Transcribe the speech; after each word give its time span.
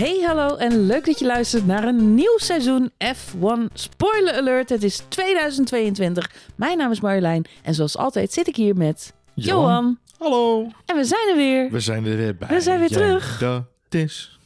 Hey, 0.00 0.22
hallo 0.26 0.56
en 0.56 0.86
leuk 0.86 1.04
dat 1.06 1.18
je 1.18 1.26
luistert 1.26 1.66
naar 1.66 1.84
een 1.84 2.14
nieuw 2.14 2.36
seizoen 2.38 2.90
F1 3.04 3.72
Spoiler 3.74 4.34
Alert. 4.34 4.68
Het 4.68 4.82
is 4.82 5.02
2022. 5.08 6.30
Mijn 6.54 6.78
naam 6.78 6.90
is 6.90 7.00
Marjolein 7.00 7.44
en 7.62 7.74
zoals 7.74 7.96
altijd 7.96 8.32
zit 8.32 8.48
ik 8.48 8.56
hier 8.56 8.76
met 8.76 9.12
Johan. 9.34 9.98
Hallo. 10.18 10.66
En 10.86 10.96
we 10.96 11.04
zijn 11.04 11.28
er 11.30 11.36
weer. 11.36 11.70
We 11.70 11.80
zijn 11.80 12.06
er 12.06 12.16
weer 12.16 12.36
bij. 12.36 12.48
We 12.48 12.60
zijn 12.60 12.78
weer 12.78 12.90
Ja, 12.90 12.96
terug. 12.96 13.38
Dat 13.38 13.64
is. 13.88 14.38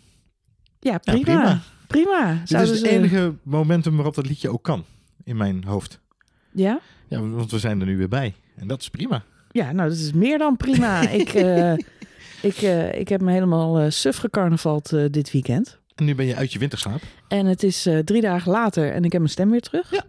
Ja, 0.81 0.99
prima. 0.99 1.23
prima. 1.23 1.61
prima. 1.87 2.41
Dit 2.45 2.61
is 2.61 2.71
het 2.71 2.79
ze- 2.79 2.89
enige 2.89 3.35
momentum 3.43 3.95
waarop 3.95 4.15
dat 4.15 4.27
liedje 4.27 4.51
ook 4.53 4.63
kan. 4.63 4.85
In 5.25 5.37
mijn 5.37 5.65
hoofd. 5.65 6.01
Ja? 6.53 6.81
Ja, 7.09 7.21
want 7.21 7.51
we 7.51 7.59
zijn 7.59 7.81
er 7.81 7.87
nu 7.87 7.97
weer 7.97 8.09
bij. 8.09 8.35
En 8.57 8.67
dat 8.67 8.81
is 8.81 8.89
prima. 8.91 9.25
Ja, 9.51 9.73
nou, 9.73 9.89
dat 9.89 9.99
is 9.99 10.13
meer 10.13 10.39
dan 10.39 10.57
prima. 10.57 11.01
ik, 11.21 11.35
eh, 11.35 11.73
ik, 12.45 12.57
eh, 12.63 12.95
ik 13.01 13.09
heb 13.09 13.21
me 13.21 13.33
helemaal 13.33 13.79
eh 13.79 13.91
suf 13.91 14.17
gecarnavald 14.17 14.93
eh, 14.93 15.05
dit 15.11 15.31
weekend. 15.31 15.79
En 15.95 16.05
nu 16.05 16.15
ben 16.15 16.27
je 16.27 16.37
uit 16.37 16.53
je 16.53 16.59
winterslaap. 16.59 17.01
En 17.29 17.47
het 17.47 17.63
is 17.63 17.89
drie 18.05 18.21
dagen 18.21 18.53
later 18.53 18.93
en 18.93 19.05
ik 19.05 19.13
heb 19.13 19.21
mijn 19.21 19.33
stem 19.33 19.51
weer 19.51 19.61
terug. 19.61 19.91
Ja. 19.91 20.05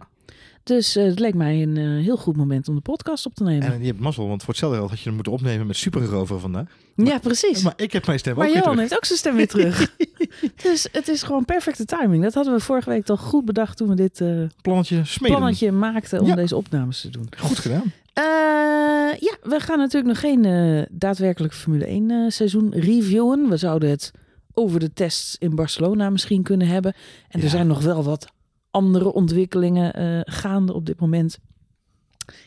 Dus 0.62 0.94
het 0.94 1.18
leek 1.18 1.34
mij 1.34 1.62
een 1.62 1.76
heel 1.76 2.16
goed 2.16 2.36
moment 2.36 2.68
om 2.68 2.74
de 2.74 2.80
podcast 2.80 3.26
op 3.26 3.34
te 3.34 3.42
nemen. 3.44 3.72
En 3.72 3.80
je 3.80 3.86
hebt 3.86 4.00
mazzel, 4.00 4.28
want 4.28 4.40
voor 4.40 4.48
hetzelfde 4.50 4.78
geld 4.78 4.90
had 4.90 4.98
je 4.98 5.04
hem 5.04 5.14
moeten 5.14 5.32
opnemen 5.32 5.66
met 5.66 5.76
Supergerover 5.76 6.40
vandaag. 6.40 6.66
ja, 6.94 7.18
precies. 7.18 7.62
Maar 7.62 7.72
ik 7.76 7.92
heb 7.92 8.06
mijn 8.06 8.18
stem 8.18 8.36
Maar 8.36 8.46
ook 8.46 8.52
weer 8.52 8.62
Johan 8.62 8.74
terug. 8.76 8.88
heeft 8.90 9.00
ook 9.02 9.06
zijn 9.06 9.18
stem 9.18 9.36
weer 9.36 9.48
terug. 9.48 9.96
dus 10.62 10.88
het 10.92 11.08
is 11.08 11.22
gewoon 11.22 11.44
perfecte 11.44 11.84
timing. 11.84 12.22
Dat 12.22 12.34
hadden 12.34 12.54
we 12.54 12.60
vorige 12.60 12.90
week 12.90 13.04
toch 13.04 13.20
goed 13.20 13.44
bedacht 13.44 13.76
toen 13.76 13.88
we 13.88 13.94
dit 13.94 14.22
Plannetje 14.62 15.02
plannetje 15.20 15.72
maakten 15.72 16.20
om 16.20 16.26
Ja. 16.26 16.34
deze 16.34 16.56
opnames 16.56 17.00
te 17.00 17.10
doen. 17.10 17.28
Goed 17.38 17.58
gedaan. 17.58 17.92
Eh, 18.16 19.12
ja, 19.18 19.36
we 19.42 19.60
gaan 19.60 19.78
natuurlijk 19.78 20.06
nog 20.06 20.20
geen 20.20 20.44
eh, 20.44 20.82
daadwerkelijk 20.90 21.54
Formule 21.54 21.86
1 21.86 22.10
eh, 22.10 22.30
seizoen 22.30 22.72
reviewen. 22.74 23.48
We 23.48 23.56
zouden 23.56 23.90
het 23.90 24.10
over 24.52 24.80
de 24.80 24.92
tests 24.92 25.36
in 25.38 25.54
Barcelona 25.54 26.10
misschien 26.10 26.42
kunnen 26.42 26.66
hebben. 26.66 26.94
En 27.28 27.42
er 27.42 27.48
zijn 27.48 27.66
nog 27.66 27.82
wel 27.82 28.02
wat 28.02 28.26
andere 28.70 29.12
ontwikkelingen 29.12 30.22
gaande 30.28 30.72
op 30.72 30.86
dit 30.86 31.00
moment. 31.00 31.38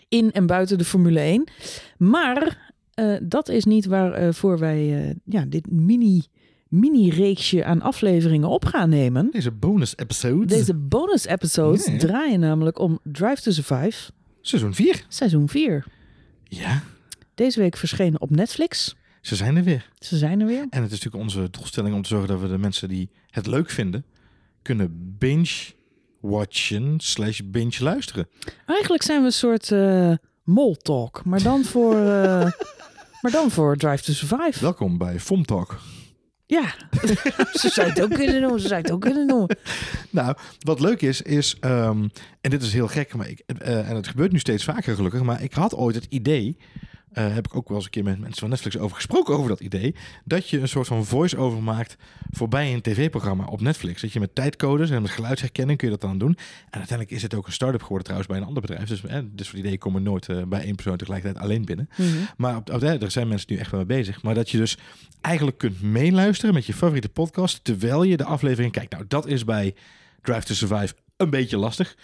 In 0.07 0.31
en 0.31 0.45
buiten 0.45 0.77
de 0.77 0.83
Formule 0.83 1.19
1. 1.19 1.43
Maar 1.97 2.73
dat 3.21 3.49
is 3.49 3.65
niet 3.65 3.85
waarvoor 3.85 4.59
wij 4.59 5.15
ja, 5.25 5.45
dit 5.45 5.71
mini, 5.71 6.23
mini-reeksje 6.67 7.65
aan 7.65 7.81
afleveringen 7.81 8.49
op 8.49 8.65
gaan 8.65 8.89
nemen. 8.89 9.31
Deze 9.31 9.51
bonus 9.51 9.97
episode. 9.97 10.45
Deze 10.45 10.73
bonus 10.73 11.25
episodes 11.25 11.89
draaien 11.97 12.39
namelijk 12.39 12.79
om 12.79 12.99
Drive 13.03 13.41
to 13.41 13.51
Survive, 13.51 14.11
Seizoen 14.49 14.73
4. 14.73 15.05
seizoen 15.07 15.49
4. 15.49 15.85
Ja, 16.43 16.81
Deze 17.35 17.59
week 17.59 17.77
verschenen 17.77 18.21
op 18.21 18.29
Netflix. 18.29 18.95
ze 19.21 19.35
zijn 19.35 19.55
er 19.55 19.63
weer. 19.63 19.89
Ze 19.99 20.17
zijn 20.17 20.39
er 20.39 20.47
weer. 20.47 20.65
En 20.69 20.81
het 20.81 20.91
is 20.91 20.99
natuurlijk 21.03 21.23
onze 21.23 21.49
doelstelling 21.49 21.95
om 21.95 22.01
te 22.01 22.07
zorgen 22.07 22.27
dat 22.27 22.39
we 22.39 22.47
de 22.47 22.57
mensen 22.57 22.89
die 22.89 23.09
het 23.29 23.47
leuk 23.47 23.69
vinden, 23.69 24.05
kunnen 24.61 25.15
binge-watchen 25.17 26.93
slash 26.99 27.39
binge-luisteren. 27.45 28.27
Eigenlijk 28.65 29.03
zijn 29.03 29.19
we 29.19 29.25
een 29.25 29.31
soort 29.31 29.71
eh 29.71 30.13
mol 30.43 30.75
talk, 30.75 31.25
maar 31.25 31.43
dan 31.43 31.63
voor, 31.63 31.95
eh, 31.95 32.51
maar 33.21 33.31
dan 33.31 33.51
voor 33.51 33.77
Drive 33.77 34.03
to 34.03 34.13
Survive. 34.13 34.59
Welkom 34.61 34.97
bij 34.97 35.19
FOM 35.19 35.45
Talk. 35.45 35.79
Ja, 36.49 36.73
ze 37.61 37.69
zou 37.69 37.89
het 37.89 38.01
ook 38.01 38.13
kunnen 38.13 38.41
doen. 38.41 38.59
Ze 38.59 38.67
zou 38.67 38.81
het 38.81 38.91
ook 38.91 39.01
kunnen 39.01 39.27
doen. 39.27 39.49
Nou, 40.09 40.35
wat 40.59 40.79
leuk 40.79 41.01
is, 41.01 41.21
is, 41.21 41.57
ehm, 41.59 42.07
en 42.41 42.49
dit 42.49 42.61
is 42.61 42.73
heel 42.73 42.87
gek, 42.87 43.13
maar 43.13 43.29
ik, 43.29 43.39
eh, 43.45 43.89
en 43.89 43.95
het 43.95 44.07
gebeurt 44.07 44.31
nu 44.31 44.39
steeds 44.39 44.63
vaker 44.63 44.95
gelukkig, 44.95 45.21
maar 45.21 45.43
ik 45.43 45.53
had 45.53 45.75
ooit 45.75 45.95
het 45.95 46.05
idee, 46.09 46.57
eh, 47.11 47.33
heb 47.33 47.47
ik 47.47 47.55
ook 47.55 47.67
wel 47.67 47.77
eens 47.77 47.85
een 47.85 47.91
keer 47.91 48.03
met 48.03 48.19
mensen 48.19 48.39
van 48.39 48.49
Netflix 48.49 48.77
over 48.77 48.95
gesproken 48.95 49.35
over 49.35 49.49
dat 49.49 49.59
idee, 49.59 49.95
dat 50.25 50.49
je 50.49 50.59
een 50.59 50.67
soort 50.67 50.87
van 50.87 51.05
voice-over 51.05 51.63
maakt 51.63 51.97
voorbij 52.29 52.73
een 52.73 52.81
tv-programma 52.81 53.45
op 53.45 53.61
Netflix. 53.61 54.01
Dat 54.01 54.13
je 54.13 54.19
met 54.19 54.35
tijdcodes 54.35 54.89
en 54.89 55.01
met 55.01 55.11
geluidsherkenning 55.11 55.77
kun 55.77 55.87
je 55.87 55.97
dat 55.97 56.09
dan 56.09 56.17
doen. 56.17 56.37
En 56.69 56.77
uiteindelijk 56.77 57.11
is 57.11 57.21
het 57.21 57.33
ook 57.33 57.47
een 57.47 57.53
start-up 57.53 57.81
geworden 57.81 58.03
trouwens 58.03 58.31
bij 58.31 58.39
een 58.39 58.47
ander 58.47 58.61
bedrijf. 58.61 58.87
Dus 58.87 59.03
eh, 59.03 59.19
dit 59.31 59.45
soort 59.45 59.57
ideeën 59.57 59.77
komen 59.77 60.03
nooit 60.03 60.29
eh, 60.29 60.43
bij 60.43 60.61
één 60.61 60.75
persoon 60.75 60.97
tegelijkertijd 60.97 61.43
alleen 61.43 61.65
binnen. 61.65 61.89
Maar 62.37 62.55
op, 62.55 62.73
op, 62.73 62.79
daar 62.79 63.11
zijn 63.11 63.27
mensen 63.27 63.53
nu 63.53 63.59
echt 63.59 63.71
wel 63.71 63.85
mee 63.85 63.97
bezig. 63.97 64.23
Maar 64.23 64.35
dat 64.35 64.49
je 64.49 64.57
dus 64.57 64.77
eigenlijk 65.21 65.57
kunt 65.57 65.81
meeluisteren 65.81 66.53
met 66.53 66.65
je 66.65 66.73
favoriete 66.73 67.09
podcast 67.09 67.63
terwijl 67.63 68.03
je 68.03 68.17
de 68.17 68.23
aflevering 68.23 68.71
kijkt. 68.71 68.91
Nou, 68.91 69.05
dat 69.07 69.27
is 69.27 69.45
bij 69.45 69.75
Drive 70.21 70.45
to 70.45 70.53
Survive 70.53 70.93
een 71.17 71.29
beetje 71.29 71.57
lastig. 71.57 71.95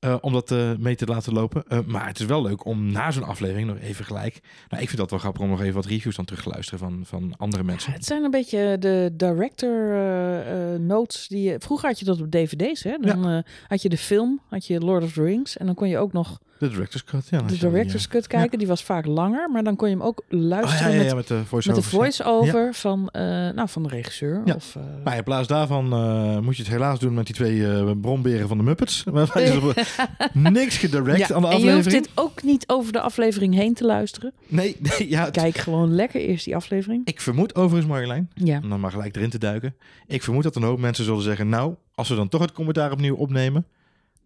Eh, 0.00 0.16
om 0.20 0.32
dat 0.32 0.50
eh, 0.50 0.70
mee 0.78 0.96
te 0.96 1.06
laten 1.06 1.32
lopen. 1.32 1.64
Eh, 1.68 1.78
maar 1.86 2.06
het 2.06 2.18
is 2.20 2.26
wel 2.26 2.42
leuk 2.42 2.64
om 2.64 2.92
na 2.92 3.10
zo'n 3.10 3.22
aflevering 3.24 3.68
nog 3.68 3.78
even 3.78 4.04
gelijk. 4.04 4.40
Nou, 4.68 4.82
ik 4.82 4.88
vind 4.88 5.00
dat 5.00 5.10
wel 5.10 5.18
grappig 5.18 5.42
om 5.42 5.48
nog 5.48 5.60
even 5.60 5.74
wat 5.74 5.86
reviews 5.86 6.16
dan 6.16 6.24
terug 6.24 6.42
te 6.42 6.48
luisteren 6.48 6.78
van, 6.78 7.00
van 7.04 7.34
andere 7.36 7.62
mensen. 7.62 7.92
Het 7.92 8.04
zijn 8.04 8.24
een 8.24 8.30
beetje 8.30 8.76
de 8.78 9.10
director 9.14 10.80
notes. 10.80 11.28
Die, 11.28 11.42
je- 11.42 11.56
vroeger 11.60 11.88
had 11.88 11.98
je 11.98 12.04
dat 12.04 12.20
op 12.20 12.30
dvd's. 12.30 12.82
Hè? 12.82 12.96
Dan 12.98 13.42
had 13.68 13.82
je 13.82 13.88
de 13.88 13.98
film, 13.98 14.40
had 14.48 14.66
je 14.66 14.80
Lord 14.80 15.02
of 15.02 15.12
the 15.12 15.22
Rings. 15.22 15.56
En 15.56 15.66
dan 15.66 15.74
kon 15.74 15.88
je 15.88 15.98
ook 15.98 16.12
nog 16.12 16.38
De 16.58 16.68
director's 16.68 17.04
cut. 17.04 17.26
Ja, 17.30 17.38
de 17.38 17.46
die, 17.46 17.58
director's 17.58 18.08
cut 18.08 18.26
kijken. 18.26 18.58
Die 18.58 18.66
was 18.66 18.84
vaak 18.84 19.06
langer. 19.06 19.50
Maar 19.50 19.62
dan 19.64 19.76
kon 19.76 19.88
je 19.88 19.94
hem 19.94 20.04
ook 20.04 20.22
eh, 20.28 20.38
oh, 20.38 20.44
luisteren 20.44 20.92
ja, 20.92 21.02
ja, 21.02 21.14
met, 21.14 21.28
met 21.28 21.74
de 21.74 21.82
voice-over. 21.82 22.74
van, 22.74 23.08
eh, 23.08 23.22
nou, 23.22 23.68
van 23.68 23.82
de 23.82 23.88
regisseur. 23.88 24.42
Of, 24.54 24.76
eh, 24.76 24.82
Maar 25.04 25.16
in 25.16 25.22
plaats 25.24 25.48
daarvan 25.48 25.92
eh, 25.92 26.38
moet 26.38 26.56
je 26.56 26.62
het 26.62 26.72
helaas 26.72 26.98
doen 26.98 27.14
met 27.14 27.26
die 27.26 27.34
twee 27.34 27.66
eh 27.66 27.90
bronberen 28.00 28.48
van 28.48 28.58
de 28.58 28.64
Muppets. 28.64 29.04
Niks 30.32 30.76
gedirect 30.78 31.32
aan 31.32 31.42
de 31.42 31.48
en 31.48 31.58
je 31.60 31.72
hoeft 31.72 31.86
aflevering. 31.86 32.02
dit 32.04 32.10
ook 32.14 32.42
niet 32.42 32.64
over 32.68 32.92
de 32.92 33.00
aflevering 33.00 33.54
heen 33.54 33.74
te 33.74 33.84
luisteren. 33.84 34.32
Nee, 34.46 34.76
nee 34.98 35.08
ja, 35.08 35.24
het- 35.24 35.34
Kijk 35.36 35.56
gewoon 35.58 35.94
lekker 35.94 36.20
eerst 36.20 36.44
die 36.44 36.56
aflevering. 36.56 37.06
ik 37.06 37.20
vermoed 37.20 37.54
overigens 37.54 37.86
Marjolein, 37.92 38.30
om 38.62 38.68
dan 38.68 38.80
maar 38.80 38.90
gelijk 38.90 39.16
erin 39.16 39.30
te 39.30 39.38
duiken. 39.38 39.74
Ik 40.06 40.22
vermoed 40.22 40.42
dat 40.42 40.56
een 40.56 40.62
hoop 40.62 40.78
mensen 40.78 41.04
zullen 41.04 41.22
zeggen, 41.22 41.48
nou, 41.48 41.74
als 41.94 42.08
we 42.08 42.14
dan 42.14 42.28
toch 42.28 42.40
het 42.40 42.52
commentaar 42.52 42.92
opnieuw 42.92 43.14
opnemen, 43.16 43.66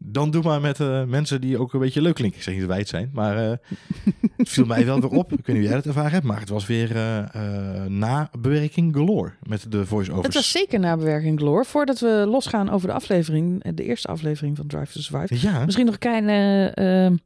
dan 0.02 0.30
doe 0.30 0.42
maar 0.42 0.60
met 0.60 0.80
eh, 0.80 1.04
mensen 1.04 1.40
die 1.40 1.58
ook 1.58 1.72
een 1.72 1.80
beetje 1.80 2.02
leuk 2.02 2.14
klinken. 2.14 2.38
Ik 2.38 2.44
zeg 2.44 2.52
niet 2.54 2.62
dat 2.62 2.70
wij 2.72 2.78
het 2.80 2.88
zijn, 2.88 3.10
maar 3.12 3.36
eh, 3.50 3.56
het 4.36 4.48
viel 4.48 4.66
mij 4.66 4.84
wel 4.86 5.00
weer 5.00 5.10
op. 5.10 5.32
Ik 5.32 5.46
weet 5.46 5.46
niet 5.46 5.56
hoe 5.56 5.64
jij 5.64 5.74
dat 5.74 5.86
ervaren 5.86 6.10
hebt, 6.10 6.24
maar 6.24 6.40
het 6.40 6.48
was 6.48 6.66
weer 6.66 6.96
eh 6.96 7.18
eh, 7.34 7.84
nabewerking 7.86 8.94
galore 8.94 9.32
met 9.42 9.66
de 9.72 9.86
voice-overs. 9.86 10.26
Het 10.26 10.34
was 10.34 10.50
zeker 10.50 10.78
nabewerking, 10.80 11.38
Gloor. 11.38 11.66
Voordat 11.66 11.98
we 12.00 12.24
losgaan 12.28 12.70
over 12.70 12.88
de 12.88 12.94
aflevering, 12.94 13.74
de 13.74 13.84
eerste 13.84 14.08
aflevering 14.08 14.56
van 14.56 14.66
Drive 14.66 14.92
to 14.92 15.00
Survive. 15.00 15.46
Ja, 15.48 15.64
Misschien 15.64 15.84
nog 15.84 15.94
een 15.94 16.00
kleine 16.00 16.66
eh, 16.70 17.16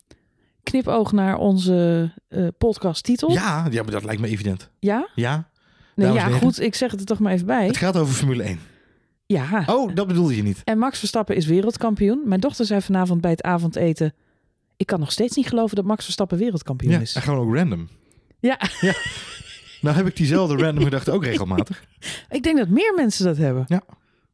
knipoog 0.63 1.13
naar 1.13 1.37
onze 1.37 2.11
eh 2.29 2.47
podcasttitel. 2.59 3.31
ja, 3.33 3.67
ja, 3.71 3.83
maar 3.83 3.93
dat 3.93 4.05
lijkt 4.05 4.21
me 4.21 4.29
evident. 4.29 4.71
Ja? 4.79 5.09
Ja, 5.15 5.49
Nee, 5.95 6.13
ja, 6.13 6.29
goed. 6.29 6.61
Ik 6.61 6.75
zeg 6.75 6.91
het 6.91 7.01
er 7.01 7.07
toch 7.07 7.19
maar 7.19 7.33
even 7.33 7.47
bij. 7.47 7.67
het 7.67 7.77
gaat 7.77 7.97
over 7.97 8.15
Formule 8.15 8.43
1. 8.43 8.59
Ja. 9.35 9.63
Oh, 9.67 9.95
dat 9.95 10.07
bedoelde 10.07 10.37
je 10.37 10.43
niet. 10.43 10.61
En 10.65 10.79
Max 10.79 10.99
Verstappen 10.99 11.37
is 11.37 11.47
wereldkampioen. 11.47 12.23
Mijn 12.25 12.41
dochter 12.41 12.65
zei 12.67 12.81
vanavond 12.81 13.21
bij 13.21 13.31
het 13.31 13.43
avondeten... 13.43 14.15
Ik 14.77 14.87
kan 14.87 15.01
nog 15.01 15.13
steeds 15.13 15.37
niet 15.37 15.47
geloven 15.49 15.77
dat 15.77 15.85
Max 15.85 16.05
Verstappen 16.05 16.39
wereldkampioen 16.39 16.93
Ja, 16.93 17.01
is. 17.01 17.15
en 17.15 17.23
gewoon 17.23 17.47
ook 17.49 17.55
random. 17.55 17.89
Ja, 18.41 18.59
Nou 19.81 19.97
heb 19.97 20.07
ik 20.07 20.17
diezelfde 20.17 20.57
random 20.57 20.85
gedachte 20.85 21.11
ook 21.13 21.25
regelmatig. 21.25 21.85
ik 22.31 22.43
denk 22.43 22.57
dat 22.59 22.69
meer 22.69 22.93
mensen 22.97 23.25
dat 23.25 23.37
hebben. 23.37 23.65
Ja. 23.69 23.83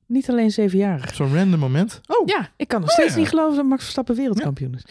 Niet 0.06 0.30
alleen 0.30 0.50
zevenjarigen. 0.50 1.14
Zo'n 1.14 1.34
random 1.34 1.60
moment. 1.60 2.00
Oh, 2.06 2.26
Ja, 2.28 2.48
ik 2.56 2.68
kan 2.68 2.80
nog 2.80 2.88
Oh, 2.88 2.94
steeds 2.94 3.12
ja. 3.12 3.18
niet 3.18 3.28
geloven 3.28 3.56
dat 3.56 3.64
Max 3.64 3.82
Verstappen 3.82 4.14
wereldkampioen 4.16 4.74
is. 4.74 4.84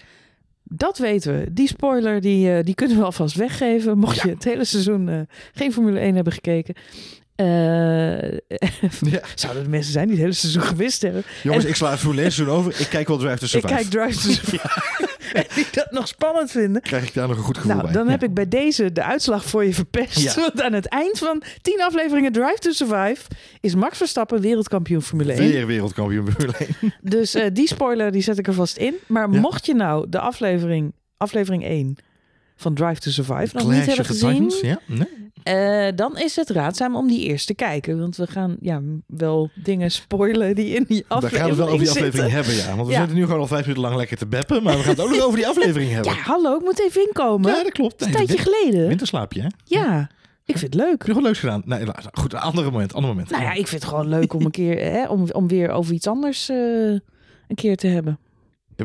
Dat 0.63 0.97
weten 0.97 1.39
we. 1.39 1.53
Die 1.53 1.67
spoiler 1.67 2.21
die, 2.21 2.53
eh, 2.57 2.63
die 2.65 2.75
kunnen 2.75 2.97
we 2.97 3.03
alvast 3.03 3.35
weggeven. 3.35 3.97
Mocht 3.97 4.15
Ja. 4.15 4.21
je 4.25 4.29
het 4.29 4.43
hele 4.43 4.65
seizoen 4.65 5.09
eh, 5.09 5.19
geen 5.53 5.73
Formule 5.73 5.99
1 5.99 6.15
hebben 6.15 6.33
gekeken. 6.33 6.75
Eh, 7.39 8.31
Ja. 9.11 9.19
zouden 9.35 9.63
er 9.63 9.69
mensen 9.69 9.91
zijn 9.91 10.03
die 10.07 10.13
het 10.15 10.21
hele 10.23 10.33
seizoen 10.33 10.61
gewist 10.61 11.01
hebben. 11.01 11.23
Jongens, 11.43 11.63
En- 11.63 11.69
ik 11.69 11.75
sla 11.75 11.91
het 11.91 11.99
1 12.17 12.31
seizoen 12.31 12.55
over. 12.55 12.79
Ik 12.79 12.87
kijk 12.89 13.07
wel 13.07 13.17
Drive 13.17 13.37
to 13.37 13.43
Ik 13.45 13.49
Survive. 13.49 13.73
kijk 13.73 13.85
Drive 13.89 14.19
to 14.27 14.31
Survive. 14.33 14.97
En 15.33 15.43
die 15.55 15.65
dat 15.71 15.91
nog 15.91 16.07
spannend 16.07 16.51
vinden. 16.51 16.81
Krijg 16.81 17.07
ik 17.07 17.13
daar 17.13 17.27
nog 17.27 17.37
een 17.37 17.43
goed 17.43 17.57
gevoel 17.57 17.71
Nou, 17.71 17.83
bij. 17.83 17.93
dan 17.93 18.05
Ja. 18.05 18.11
heb 18.11 18.23
ik 18.23 18.33
bij 18.33 18.47
deze 18.47 18.91
de 18.91 19.03
uitslag 19.03 19.45
voor 19.45 19.65
je 19.65 19.73
verpest. 19.73 20.19
Ja. 20.19 20.33
Want 20.35 20.61
aan 20.61 20.73
het 20.73 20.85
eind 20.87 21.17
van 21.19 21.43
tien 21.61 21.81
afleveringen 21.81 22.31
Drive 22.31 22.57
to 22.59 22.71
Survive 22.71 23.21
is 23.61 23.75
Max 23.75 23.97
Verstappen 23.97 24.41
wereldkampioen 24.41 25.01
Formule 25.01 25.33
1. 25.33 25.51
Weer 25.51 25.65
wereldkampioen 25.67 26.31
Formule 26.31 26.57
1. 26.81 26.93
Dus 27.01 27.33
eh, 27.33 27.45
die 27.53 27.67
spoiler 27.67 28.11
die 28.11 28.21
zet 28.21 28.37
ik 28.37 28.47
er 28.47 28.53
vast 28.53 28.77
in. 28.77 28.95
Maar 29.07 29.29
mocht 29.29 29.65
je 29.65 29.73
nou 29.75 30.09
de 30.09 30.19
aflevering, 30.19 30.93
aflevering 31.17 31.63
1 31.63 31.95
van 32.55 32.73
Drive 32.73 32.99
to 32.99 33.11
Survive 33.11 33.55
nog 33.57 33.71
niet 33.71 33.85
hebben 33.85 34.05
gezien. 34.05 34.53
Ja, 34.61 34.79
nee. 34.85 35.07
Eh, 35.43 35.87
dan 35.95 36.17
is 36.17 36.35
het 36.35 36.49
raadzaam 36.49 36.95
om 36.95 37.07
die 37.07 37.19
eerst 37.25 37.47
te 37.47 37.53
kijken. 37.53 37.99
Want 37.99 38.15
we 38.17 38.27
gaan 38.27 38.57
ja, 38.61 38.81
wel 39.07 39.49
dingen 39.55 39.91
spoilen 39.91 40.55
die 40.55 40.75
in 40.75 40.85
die 40.87 40.97
We 41.07 41.15
aflevering 41.15 41.39
gaan 41.41 41.49
het 41.49 41.57
wel 41.57 41.67
over 41.67 41.79
die 41.79 41.87
zitten. 41.87 42.05
aflevering 42.07 42.33
hebben, 42.35 42.55
ja. 42.55 42.75
Want 42.75 42.87
we 42.87 42.93
Ja. 42.93 42.99
zitten 42.99 43.17
nu 43.17 43.23
gewoon 43.25 43.39
al 43.39 43.47
vijf 43.47 43.61
minuten 43.61 43.83
lang 43.83 43.95
lekker 43.95 44.17
te 44.17 44.27
beppen. 44.27 44.63
Maar 44.63 44.75
we 44.77 44.81
gaan 44.81 44.89
het 44.89 44.99
ook 45.01 45.09
nog 45.09 45.21
over 45.21 45.35
die 45.37 45.47
aflevering 45.47 45.91
hebben. 45.91 46.13
Ja, 46.13 46.19
hallo, 46.19 46.55
ik 46.57 46.61
moet 46.63 46.79
even 46.81 47.05
inkomen. 47.07 47.51
Ja, 47.55 47.63
dat 47.63 47.71
klopt. 47.71 48.01
een 48.05 48.11
tijdje 48.11 48.37
geleden. 48.37 48.87
Winterslaapje, 48.87 49.41
hè? 49.41 49.47
Ja, 49.63 50.09
ik 50.45 50.57
vind 50.57 50.73
het 50.73 50.81
leuk. 50.83 50.97
Heb 50.97 51.07
je 51.07 51.13
nog 51.13 51.23
leuks 51.23 51.39
gedaan? 51.39 51.61
Nee, 51.65 51.83
nou, 51.85 51.95
goed, 52.13 52.33
een 52.33 52.39
andere 52.39 52.71
moment. 52.71 52.93
Ander 52.93 53.09
moment. 53.09 53.29
Nou 53.29 53.43
ja, 53.43 53.49
ik 53.53 53.67
vind 53.67 53.81
het 53.81 53.91
gewoon 53.91 54.07
leuk 54.09 54.33
om 54.33 54.45
een 54.45 54.51
keer, 54.51 54.79
hè, 54.93 55.07
om, 55.07 55.25
om 55.31 55.47
weer 55.47 55.69
over 55.69 55.93
iets 55.93 56.07
anders 56.07 56.49
eh, 56.49 56.57
een 56.57 57.55
keer 57.55 57.75
te 57.77 57.87
hebben. 57.87 58.19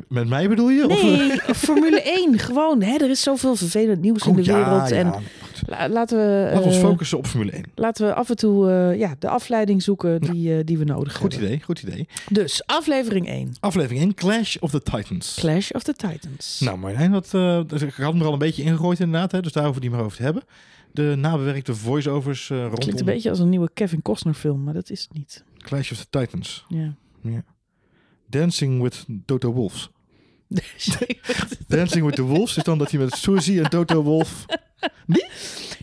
Met 0.09 0.29
mij 0.29 0.49
bedoel 0.49 0.69
je? 0.71 0.85
Of, 0.89 1.03
Nee, 1.03 1.31
Formule 1.55 2.03
1, 2.03 2.39
gewoon. 2.39 2.83
Hè, 2.83 2.95
er 2.97 3.11
is 3.11 3.23
zoveel 3.23 3.57
vervelend 3.57 4.01
nieuws 4.01 4.25
in 4.25 4.31
Oh, 4.31 4.37
de 4.37 4.45
ja, 4.45 4.55
wereld. 4.65 4.91
En 4.91 5.07
ja. 5.07 5.19
Goed. 5.59 5.69
La- 5.69 5.89
laten 5.89 6.19
we, 6.19 6.43
Laten 6.45 6.59
we 6.61 6.65
ons 6.67 6.77
eh, 6.77 6.83
focussen 6.83 7.19
op 7.19 7.27
Formule 7.27 7.51
1. 7.51 7.65
laten 7.75 8.07
we 8.07 8.15
af 8.15 8.31
en 8.31 8.37
toe 8.37 8.71
eh, 8.71 8.99
ja, 8.99 9.15
de 9.19 9.29
afleiding 9.29 9.83
zoeken 9.83 10.21
die, 10.21 10.57
eh, 10.59 10.65
die 10.65 10.79
we 10.79 10.85
nodig 10.85 11.15
Goed 11.17 11.33
hebben. 11.33 11.49
idee, 11.51 11.63
goed 11.63 11.83
idee. 11.83 12.09
Dus 12.31 12.67
aflevering 12.67 13.29
1. 13.29 13.53
Aflevering 13.61 14.01
1, 14.03 14.15
Clash 14.15 14.57
of 14.57 14.71
the 14.71 14.83
Titans. 14.83 15.35
Clash 15.39 15.71
of 15.71 15.83
the 15.83 15.93
Titans. 15.93 16.61
Nou 16.61 16.79
Marjolein, 16.79 17.13
dus 17.67 17.83
ik 17.83 17.95
had 17.95 18.13
hem 18.13 18.21
er 18.21 18.27
al 18.27 18.33
een 18.33 18.39
beetje 18.39 18.63
ingegooid 18.63 19.01
inderdaad, 19.01 19.33
hè, 19.33 19.41
dus 19.43 19.53
daar 19.53 19.65
hoeven 19.65 19.83
we 19.83 19.89
niet 19.89 19.97
meer 19.97 20.07
over 20.07 20.17
te 20.17 20.23
hebben. 20.23 20.43
De 20.93 21.15
nabewerkte 21.17 21.75
voice-overs 21.75 22.51
eh 22.51 22.57
rondom 22.59 22.79
Klinkt 22.79 23.01
een 23.01 23.07
beetje 23.07 23.31
als 23.31 23.39
een 23.39 23.49
nieuwe 23.49 23.71
Kevin 23.75 24.03
Costner 24.03 24.35
film, 24.35 24.65
maar 24.65 24.75
dat 24.75 24.91
is 24.91 25.03
het 25.03 25.13
niet. 25.13 25.45
Clash 25.59 25.91
of 25.93 25.99
the 25.99 26.19
Titans. 26.19 26.65
Ja. 26.69 26.95
Dancing 28.29 28.83
with 28.83 29.05
Toto 29.27 29.53
Wolves. 29.53 29.91
Dancing 31.69 32.05
with 32.05 32.15
the 32.15 32.23
Wolves 32.23 32.57
is 32.57 32.63
dan 32.63 32.79
dat 32.79 32.91
hij 32.91 33.01
met 33.01 33.15
Suzy 33.15 33.59
en 33.59 33.71
Toto 33.71 34.03
Wolf... 34.03 34.45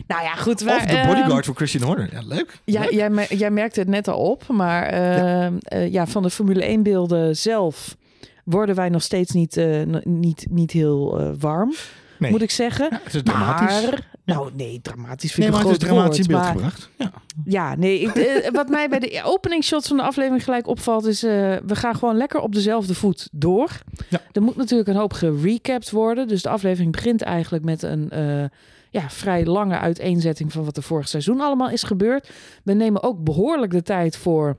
nou 0.06 0.22
ja, 0.22 0.34
goed. 0.34 0.66
of 0.66 0.84
de 0.84 0.92
ehm, 0.92 1.06
bodyguard 1.06 1.44
van 1.44 1.54
Christian 1.56 1.82
Horner. 1.82 2.08
Ja, 2.12 2.20
leuk. 2.24 2.58
Ja, 2.64 2.80
Leuk. 2.80 2.90
jij, 2.90 3.26
jij 3.28 3.50
merkte 3.50 3.80
het 3.80 3.88
net 3.88 4.08
al 4.08 4.18
op, 4.18 4.48
maar 4.48 4.86
ehm, 4.86 5.54
eh, 5.58 5.92
ja, 5.92 6.06
van 6.06 6.22
de 6.22 6.30
Formule 6.30 6.64
1 6.64 6.82
beelden 6.82 7.36
zelf 7.36 7.96
worden 8.44 8.74
wij 8.74 8.88
nog 8.88 9.02
steeds 9.02 9.30
niet, 9.32 9.56
eh, 9.56 9.82
niet, 10.04 10.46
niet 10.50 10.70
heel 10.70 11.20
eh, 11.20 11.30
warm, 11.38 11.74
Nee. 12.18 12.30
moet 12.30 12.42
ik 12.42 12.50
zeggen. 12.50 12.88
Ja, 12.90 13.00
het 13.04 13.14
is 13.14 13.22
dramatisch. 13.22 13.82
Maar, 13.82 14.08
nou 14.24 14.50
nee, 14.54 14.80
dramatisch 14.80 15.32
vind 15.32 15.46
nee, 15.48 15.56
ik 15.56 15.64
maar 15.64 15.72
het 15.72 15.82
is 15.82 15.88
dramatisch 15.88 16.18
in 16.18 16.26
beeld 16.26 16.40
maar- 16.42 16.52
gebracht. 16.52 16.90
Ja. 16.98 17.12
Ja, 17.44 17.74
nee, 17.76 18.00
ik, 18.00 18.14
eh, 18.14 18.50
wat 18.50 18.68
mij 18.68 18.88
bij 18.88 18.98
de 18.98 19.20
opening 19.24 19.64
shots 19.64 19.88
van 19.88 19.96
de 19.96 20.02
aflevering 20.02 20.44
gelijk 20.44 20.66
opvalt 20.66 21.06
is, 21.06 21.22
eh, 21.22 21.30
we 21.66 21.76
gaan 21.76 21.94
gewoon 21.94 22.16
lekker 22.16 22.40
op 22.40 22.54
dezelfde 22.54 22.94
voet 22.94 23.28
door. 23.32 23.70
Ja. 24.08 24.20
Er 24.32 24.42
moet 24.42 24.56
natuurlijk 24.56 24.88
een 24.88 24.96
hoop 24.96 25.12
gerecapt 25.12 25.90
worden, 25.90 26.28
dus 26.28 26.42
de 26.42 26.48
aflevering 26.48 26.92
begint 26.92 27.22
eigenlijk 27.22 27.64
met 27.64 27.82
een 27.82 28.10
eh, 28.10 28.44
ja, 28.90 29.10
vrij 29.10 29.44
lange 29.44 29.78
uiteenzetting 29.78 30.52
van 30.52 30.64
wat 30.64 30.76
er 30.76 30.82
vorig 30.82 31.08
seizoen 31.08 31.40
allemaal 31.40 31.70
is 31.70 31.82
gebeurd. 31.82 32.28
We 32.64 32.72
nemen 32.72 33.02
ook 33.02 33.24
behoorlijk 33.24 33.72
de 33.72 33.82
tijd 33.82 34.16
voor 34.16 34.58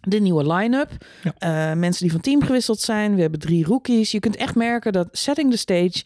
de 0.00 0.18
nieuwe 0.18 0.52
line-up. 0.52 0.90
Ja. 1.22 1.34
Eh, 1.70 1.76
mensen 1.78 2.02
die 2.02 2.12
van 2.12 2.20
team 2.20 2.42
gewisseld 2.42 2.80
zijn. 2.80 3.14
We 3.14 3.20
hebben 3.20 3.40
drie 3.40 3.64
rookies. 3.64 4.10
Je 4.10 4.20
kunt 4.20 4.36
echt 4.36 4.54
merken 4.54 4.92
dat 4.92 5.08
setting 5.12 5.50
the 5.50 5.56
stage. 5.58 6.04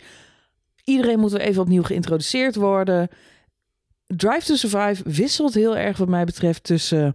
Iedereen 0.87 1.19
moet 1.21 1.31
weer 1.33 1.41
even 1.41 1.63
opnieuw 1.63 1.83
geïntroduceerd 1.83 2.55
worden. 2.55 3.09
Drive 4.07 4.45
to 4.47 4.55
Survive 4.55 5.03
wisselt 5.11 5.55
heel 5.55 5.77
erg 5.77 5.97
wat 5.97 6.09
mij 6.09 6.25
betreft 6.25 6.65
tussen 6.65 7.15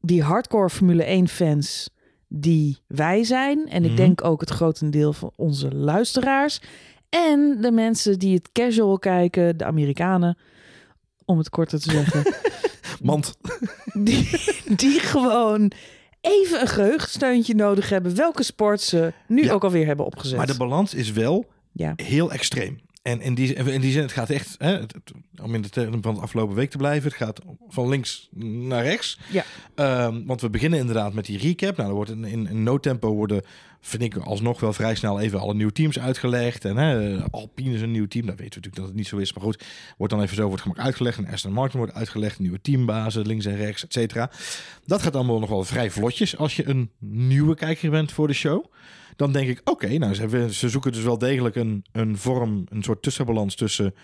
die 0.00 0.22
hardcore 0.22 0.70
Formule 0.70 1.04
1 1.04 1.28
fans 1.28 1.90
die 2.28 2.78
wij 2.86 3.24
zijn. 3.24 3.68
En 3.68 3.82
ik 3.84 3.88
Mhm. 3.90 3.96
denk 4.00 4.24
ook 4.24 4.40
het 4.40 4.50
grotendeel 4.50 5.12
van 5.12 5.32
onze 5.36 5.74
luisteraars. 5.74 6.60
En 7.08 7.58
de 7.60 7.70
mensen 7.72 8.18
die 8.18 8.34
het 8.34 8.52
casual 8.52 8.98
kijken, 8.98 9.56
de 9.56 9.64
Amerikanen, 9.64 10.38
om 11.24 11.38
het 11.38 11.48
korter 11.50 11.80
te 11.80 11.90
zeggen. 11.90 12.22
Want 13.10 13.36
die, 13.92 14.30
die 14.76 15.00
gewoon 15.00 15.72
even 16.20 16.60
een 16.60 16.66
geheugensteuntje 16.68 17.54
nodig 17.54 17.88
hebben. 17.88 18.16
Welke 18.16 18.42
sport 18.42 18.80
ze 18.80 19.12
nu 19.26 19.44
Ja. 19.44 19.52
ook 19.52 19.64
alweer 19.64 19.86
hebben 19.86 20.06
opgezet. 20.06 20.36
Maar 20.36 20.46
de 20.46 20.56
balans 20.56 20.94
is 20.94 21.12
wel 21.12 21.46
Ja. 21.72 21.92
heel 21.96 22.32
extreem. 22.32 22.78
En 23.02 23.20
in 23.20 23.34
die, 23.34 23.54
in 23.54 23.80
die 23.80 23.92
zin, 23.92 24.02
het 24.02 24.12
gaat 24.12 24.30
echt, 24.30 24.54
hè, 24.58 24.78
het- 24.78 24.94
om 25.42 25.54
in 25.54 25.62
de 25.62 25.68
termen 25.68 26.02
van 26.02 26.14
de 26.14 26.20
afgelopen 26.20 26.54
week 26.56 26.70
te 26.70 26.76
blijven, 26.76 27.08
het 27.08 27.16
gaat 27.18 27.40
van 27.68 27.88
links 27.88 28.28
naar 28.66 28.82
rechts. 28.84 29.18
Ja. 29.30 29.44
Ehm, 29.74 30.22
want 30.26 30.40
we 30.40 30.50
beginnen 30.50 30.78
inderdaad 30.78 31.12
met 31.12 31.24
die 31.26 31.38
recap. 31.38 31.76
Nou, 31.76 31.88
er 31.88 31.94
wordt 31.94 32.10
in, 32.10 32.24
in, 32.24 32.46
in 32.48 32.62
no 32.62 32.78
tempo 32.78 33.14
worden, 33.14 33.42
vind 33.80 34.02
ik 34.02 34.16
alsnog 34.16 34.60
wel 34.60 34.72
vrij 34.72 34.94
snel 34.94 35.20
even 35.20 35.40
alle 35.40 35.54
nieuwe 35.54 35.72
teams 35.72 35.98
uitgelegd. 35.98 36.64
En 36.64 36.76
hè, 36.76 37.18
Alpine 37.30 37.74
is 37.74 37.80
een 37.80 37.90
nieuw 37.90 38.06
team, 38.08 38.26
dat 38.26 38.38
weten 38.38 38.60
we 38.60 38.66
natuurlijk 38.66 38.76
dat 38.76 38.86
het 38.86 38.94
niet 38.94 39.06
zo 39.06 39.16
is. 39.16 39.32
Maar 39.32 39.42
goed, 39.44 39.64
wordt 39.96 40.12
dan 40.12 40.22
even 40.22 40.36
zo 40.36 40.46
wordt 40.46 40.62
gemak 40.62 40.78
uitgelegd. 40.78 41.18
En 41.18 41.26
Aston 41.26 41.52
Martin 41.52 41.78
wordt 41.78 41.94
uitgelegd, 41.94 42.38
nieuwe 42.38 42.60
teambazen, 42.60 43.26
links 43.26 43.44
en 43.44 43.56
rechts, 43.56 43.84
et 43.84 43.92
cetera. 43.92 44.30
Dat 44.86 45.02
gaat 45.02 45.14
allemaal 45.16 45.38
nog 45.38 45.48
wel 45.48 45.64
vrij 45.64 45.90
vlotjes 45.90 46.36
als 46.36 46.56
je 46.56 46.68
een 46.68 46.90
nieuwe 46.98 47.54
kijker 47.54 47.90
bent 47.90 48.12
voor 48.12 48.26
de 48.26 48.34
show 48.34 48.64
dan 49.20 49.32
denk 49.32 49.48
ik, 49.48 49.60
oké, 49.64 49.98
nou, 49.98 50.14
ze, 50.14 50.48
ze 50.50 50.68
zoeken 50.68 50.92
dus 50.92 51.02
wel 51.02 51.18
degelijk 51.18 51.56
een, 51.56 51.84
een 51.92 52.18
vorm, 52.18 52.64
een 52.68 52.82
soort 52.82 53.02
tussenbalans 53.02 53.54
tussen 53.54 53.94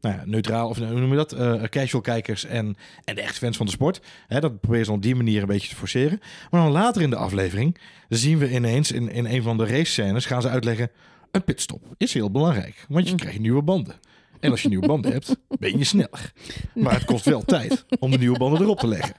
nou 0.00 0.14
ja, 0.14 0.22
neutraal, 0.24 0.68
of 0.68 0.78
hoe 0.78 1.00
noem 1.00 1.10
je 1.10 1.16
dat, 1.16 1.32
eh, 1.32 1.62
casual 1.62 2.02
kijkers 2.02 2.44
en, 2.44 2.76
en 3.04 3.14
de 3.14 3.20
echte 3.20 3.38
fans 3.38 3.56
van 3.56 3.66
de 3.66 3.72
sport. 3.72 4.00
Hè, 4.26 4.40
dat 4.40 4.60
proberen 4.60 4.84
ze 4.84 4.92
op 4.92 5.02
die 5.02 5.14
manier 5.14 5.40
een 5.40 5.46
beetje 5.46 5.68
te 5.68 5.76
forceren. 5.76 6.20
Maar 6.50 6.62
dan 6.62 6.70
later 6.70 7.02
in 7.02 7.10
de 7.10 7.16
aflevering 7.16 7.78
zien 8.08 8.38
we 8.38 8.50
ineens 8.50 8.92
in, 8.92 9.10
in 9.10 9.26
een 9.26 9.42
van 9.42 9.56
de 9.56 9.66
race 9.66 9.92
scènes, 9.92 10.26
gaan 10.26 10.42
ze 10.42 10.48
uitleggen, 10.48 10.90
een 11.30 11.44
pitstop 11.44 11.94
is 11.96 12.14
heel 12.14 12.30
belangrijk, 12.30 12.84
want 12.88 13.08
je 13.08 13.14
krijgt 13.14 13.38
nieuwe 13.38 13.62
banden. 13.62 13.94
En 14.40 14.50
als 14.50 14.62
je 14.62 14.68
nieuwe 14.68 14.86
banden 14.86 15.12
hebt, 15.12 15.36
ben 15.58 15.78
je 15.78 15.84
sneller. 15.84 16.32
Maar 16.74 16.94
het 16.94 17.04
kost 17.04 17.24
wel 17.24 17.42
tijd 17.42 17.84
om 17.98 18.10
de 18.10 18.18
nieuwe 18.18 18.38
banden 18.38 18.60
erop 18.60 18.78
te 18.78 18.88
leggen. 18.88 19.14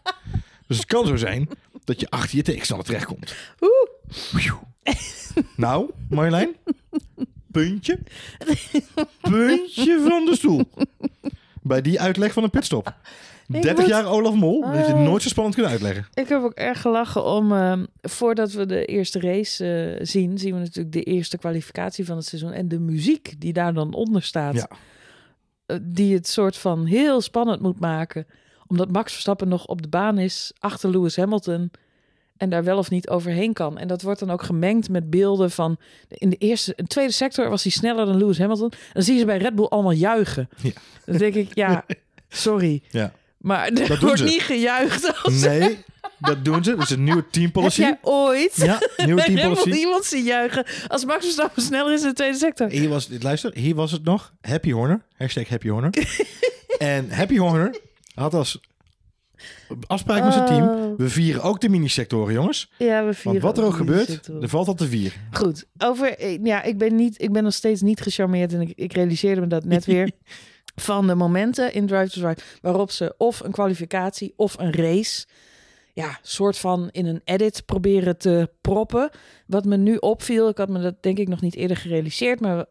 Dus 0.67 0.77
het 0.77 0.85
kan 0.85 1.07
zo 1.07 1.15
zijn 1.15 1.49
dat 1.83 1.99
je 1.99 2.09
achter 2.09 2.37
je 2.37 2.43
tegenstander 2.43 2.85
terechtkomt. 2.85 3.35
Oeh. 3.59 4.61
Nou, 5.55 5.89
Marjolein, 6.09 6.55
puntje, 7.51 7.99
puntje 9.21 10.03
van 10.07 10.25
de 10.25 10.35
stoel. 10.35 10.61
Bij 11.61 11.81
die 11.81 12.01
uitleg 12.01 12.33
van 12.33 12.43
een 12.43 12.49
pitstop. 12.49 12.93
Ik 13.47 13.61
30 13.61 13.77
moet- 13.77 13.87
jaar 13.87 14.05
Olaf 14.05 14.33
Mol 14.35 14.69
heeft 14.71 14.87
het 14.87 14.95
Oh. 14.95 15.01
nooit 15.01 15.21
zo 15.21 15.29
spannend 15.29 15.55
kunnen 15.55 15.71
uitleggen. 15.73 16.05
Ik 16.13 16.29
heb 16.29 16.41
ook 16.41 16.53
erg 16.53 16.81
gelachen 16.81 17.25
om, 17.25 17.51
ehm, 17.51 17.85
voordat 18.01 18.51
we 18.51 18.65
de 18.65 18.85
eerste 18.85 19.19
race 19.19 19.65
eh, 19.99 20.05
zien, 20.05 20.37
zien 20.37 20.53
we 20.53 20.59
natuurlijk 20.59 20.91
de 20.93 21.03
eerste 21.03 21.37
kwalificatie 21.37 22.05
van 22.05 22.15
het 22.17 22.25
seizoen. 22.25 22.51
En 22.51 22.67
de 22.67 22.79
muziek 22.79 23.33
die 23.41 23.53
daar 23.53 23.73
dan 23.73 23.93
onder 23.93 24.21
staat, 24.23 24.53
Ja. 24.55 24.67
eh, 25.65 25.77
die 25.81 26.13
het 26.13 26.27
soort 26.27 26.57
van 26.57 26.85
heel 26.85 27.21
spannend 27.21 27.61
moet 27.61 27.79
maken. 27.79 28.27
Omdat 28.67 28.91
Max 28.91 29.11
Verstappen 29.11 29.47
nog 29.47 29.65
op 29.65 29.81
de 29.81 29.87
baan 29.89 30.17
is 30.17 30.51
achter 30.59 30.89
Lewis 30.89 31.15
Hamilton 31.15 31.71
en 32.37 32.49
daar 32.49 32.63
wel 32.63 32.77
of 32.77 32.89
niet 32.89 33.09
overheen 33.09 33.53
kan. 33.53 33.77
En 33.77 33.87
dat 33.87 34.01
wordt 34.01 34.19
dan 34.19 34.31
ook 34.31 34.43
gemengd 34.43 34.89
met 34.89 35.09
beelden 35.09 35.51
van 35.51 35.77
in 36.09 36.29
de 36.29 36.35
eerste, 36.35 36.73
in 36.75 36.83
de 36.83 36.89
tweede 36.89 37.13
sector 37.13 37.49
was 37.49 37.63
hij 37.63 37.71
sneller 37.71 38.05
dan 38.05 38.17
Lewis 38.17 38.37
Hamilton. 38.39 38.71
Dan 38.93 39.03
zie 39.03 39.13
je 39.13 39.19
ze 39.19 39.25
bij 39.25 39.37
Red 39.37 39.55
Bull 39.55 39.65
allemaal 39.65 39.91
juichen. 39.91 40.49
Ja. 40.61 40.71
Dan 41.05 41.17
denk 41.17 41.33
ik, 41.35 41.55
ja, 41.55 41.85
sorry. 42.29 42.81
Ja. 42.89 43.13
Maar 43.37 43.67
er 43.67 43.99
wordt 43.99 44.23
niet 44.23 44.41
gejuicht 44.41 45.23
als 45.23 45.41
Nee, 45.41 45.77
dat 46.19 46.45
doen 46.45 46.63
ze. 46.63 46.71
Dat 46.75 46.83
is 46.83 46.89
een 46.89 47.03
nieuwe 47.03 47.19
heb 47.21 47.31
teampolicy. 47.31 47.81
jij 47.81 47.97
ooit 48.01 48.55
Ja, 48.55 48.79
nieuwe 49.05 49.23
teampolicy. 49.23 49.69
iemand 49.79 50.05
zien 50.05 50.23
juichen 50.23 50.65
als 50.87 51.05
Max 51.05 51.23
Verstappen 51.23 51.61
sneller 51.61 51.93
is 51.93 52.01
in 52.01 52.07
de 52.07 52.13
tweede 52.13 52.37
sector? 52.37 52.69
Hier 52.69 52.89
was, 52.89 53.09
luister, 53.19 53.51
hier 53.53 53.75
was 53.75 53.91
het 53.91 54.03
nog. 54.03 54.33
Happy 54.41 54.71
Horner. 54.71 55.01
Hashtag 55.17 55.47
Happy 55.47 55.67
Horner. 55.69 55.93
en 56.77 57.11
Happy 57.11 57.37
Horner 57.37 57.79
had 58.13 58.33
als 58.33 58.59
afspraak 59.87 60.23
met 60.23 60.33
zijn 60.33 60.45
team. 60.45 60.67
Oh. 60.67 60.97
We 60.97 61.09
vieren 61.09 61.43
ook 61.43 61.61
de 61.61 61.69
mini-sectoren, 61.69 62.33
jongens. 62.33 62.71
Ja, 62.77 63.05
we 63.05 63.13
vieren 63.13 63.41
Want 63.41 63.55
wat 63.55 63.57
er 63.57 63.69
ook 63.69 63.77
gebeurt, 63.77 64.27
er 64.27 64.49
valt 64.49 64.67
al 64.67 64.73
te 64.73 64.87
vieren. 64.87 65.19
Goed, 65.31 65.65
over, 65.77 66.17
eh, 66.17 66.43
ja, 66.43 66.63
ik 66.63 66.77
ben, 66.77 66.95
niet, 66.95 67.21
ik 67.21 67.31
ben 67.31 67.43
nog 67.43 67.53
steeds 67.53 67.81
niet 67.81 68.01
gecharmeerd 68.01 68.53
en 68.53 68.61
ik, 68.61 68.73
ik 68.75 68.93
realiseerde 68.93 69.41
me 69.41 69.47
dat 69.47 69.65
net 69.65 69.85
weer. 69.95 70.11
Van 70.75 71.07
de 71.07 71.15
momenten 71.15 71.73
in 71.73 71.87
Drive 71.87 72.09
to 72.09 72.19
Survive 72.19 72.41
waarop 72.61 72.91
ze 72.91 73.13
of 73.17 73.39
een 73.39 73.51
kwalificatie 73.51 74.33
of 74.35 74.55
een 74.59 74.73
race, 74.73 75.25
ja, 75.93 76.19
soort 76.21 76.57
van 76.57 76.89
in 76.91 77.05
een 77.05 77.21
edit 77.23 77.65
proberen 77.65 78.17
te 78.17 78.49
proppen. 78.61 79.09
Wat 79.47 79.65
me 79.65 79.77
nu 79.77 79.95
opviel, 79.95 80.49
ik 80.49 80.57
had 80.57 80.69
me 80.69 80.79
dat 80.79 81.03
denk 81.03 81.17
ik 81.17 81.27
nog 81.27 81.41
niet 81.41 81.55
eerder 81.55 81.77
gerealiseerd, 81.77 82.39
maar 82.39 82.65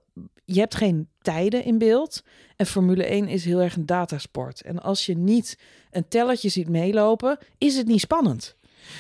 je 0.46 0.60
hebt 0.60 0.74
geen 0.74 1.08
tijden 1.22 1.64
in 1.64 1.78
beeld. 1.78 2.22
En 2.56 2.66
Formule 2.66 3.04
1 3.04 3.28
is 3.28 3.44
heel 3.44 3.60
erg 3.60 3.76
een 3.76 3.86
datasport. 3.86 4.62
En 4.62 4.82
als 4.82 5.06
je 5.06 5.16
niet 5.16 5.58
een 5.90 6.08
tellertje 6.08 6.48
ziet 6.48 6.68
meelopen, 6.68 7.38
is 7.58 7.76
het 7.76 7.86
niet 7.86 8.00
spannend. 8.00 8.56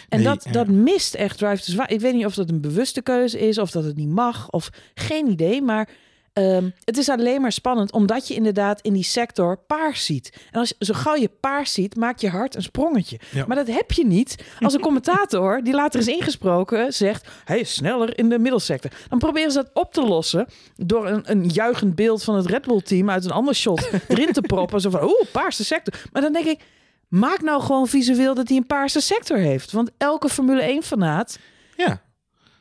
En 0.08 0.18
Nee, 0.18 0.26
dat, 0.26 0.44
ja. 0.44 0.50
dat 0.50 0.68
mist 0.68 1.14
echt 1.14 1.38
Drive 1.38 1.56
to 1.56 1.72
Survive. 1.72 1.94
Ik 1.94 2.00
weet 2.00 2.14
niet 2.14 2.26
of 2.26 2.34
dat 2.34 2.50
een 2.50 2.60
bewuste 2.60 3.02
keuze 3.02 3.38
is, 3.38 3.58
of 3.58 3.70
dat 3.70 3.84
het 3.84 3.96
niet 3.96 4.08
mag, 4.08 4.50
of 4.50 4.70
geen 4.94 5.26
idee. 5.30 5.62
Maar 5.62 5.88
ehm, 6.36 6.70
het 6.84 6.96
is 6.98 7.08
alleen 7.08 7.40
maar 7.40 7.52
spannend, 7.52 7.92
omdat 7.92 8.28
je 8.28 8.34
inderdaad 8.34 8.80
in 8.80 8.92
die 8.92 9.02
sector 9.04 9.58
paars 9.58 10.04
ziet. 10.04 10.32
En 10.50 10.60
als, 10.60 10.74
zo 10.78 10.94
gauw 10.94 11.14
je 11.14 11.30
paars 11.40 11.72
ziet, 11.72 11.96
maakt 11.96 12.20
je 12.20 12.28
hart 12.28 12.54
een 12.54 12.62
sprongetje. 12.62 13.18
Ja. 13.32 13.44
Maar 13.46 13.56
dat 13.56 13.66
heb 13.66 13.92
je 13.92 14.06
niet 14.06 14.36
als 14.60 14.74
een 14.74 14.80
commentator, 14.80 15.62
die 15.62 15.74
later 15.74 16.00
is 16.00 16.06
ingesproken, 16.06 16.92
zegt... 16.92 17.28
hij 17.44 17.58
is 17.60 17.74
sneller 17.74 18.18
in 18.18 18.28
de 18.28 18.38
middelsector. 18.38 18.90
Dan 19.08 19.18
proberen 19.18 19.50
ze 19.50 19.56
dat 19.62 19.70
op 19.74 19.92
te 19.92 20.02
lossen 20.06 20.46
door 20.76 21.06
een, 21.08 21.30
een 21.30 21.46
juichend 21.48 21.94
beeld 21.94 22.22
van 22.24 22.34
het 22.36 22.46
Red 22.46 22.66
Bull-team... 22.66 23.10
uit 23.10 23.24
een 23.24 23.30
ander 23.30 23.54
shot 23.54 23.88
erin 24.08 24.32
te 24.32 24.40
proppen. 24.40 24.80
Zo 24.80 24.90
van, 24.90 25.02
oeh, 25.02 25.22
paarse 25.32 25.64
sector. 25.64 25.94
Maar 26.12 26.22
dan 26.22 26.32
denk 26.32 26.46
ik, 26.46 26.60
maak 27.08 27.40
nou 27.42 27.62
gewoon 27.62 27.86
visueel 27.88 28.34
dat 28.34 28.48
hij 28.48 28.56
een 28.56 28.66
paarse 28.66 29.00
sector 29.00 29.36
heeft. 29.36 29.72
Want 29.72 29.90
elke 29.98 30.28
Formule 30.28 30.80
1-fanaat 30.82 31.38
Ja. 31.76 32.02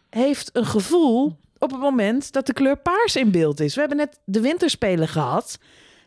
heeft 0.10 0.50
een 0.53 0.65
gevoel 0.65 1.38
op 1.60 1.72
het 1.72 1.80
moment 1.80 2.32
dat 2.32 2.46
de 2.46 2.54
kleur 2.54 2.78
paars 2.78 3.16
in 3.16 3.32
beeld 3.32 3.60
is. 3.60 3.74
We 3.74 3.80
hebben 3.80 3.98
net 3.98 4.20
de 4.26 4.40
winterspelen 4.42 5.08
gehad. 5.08 5.58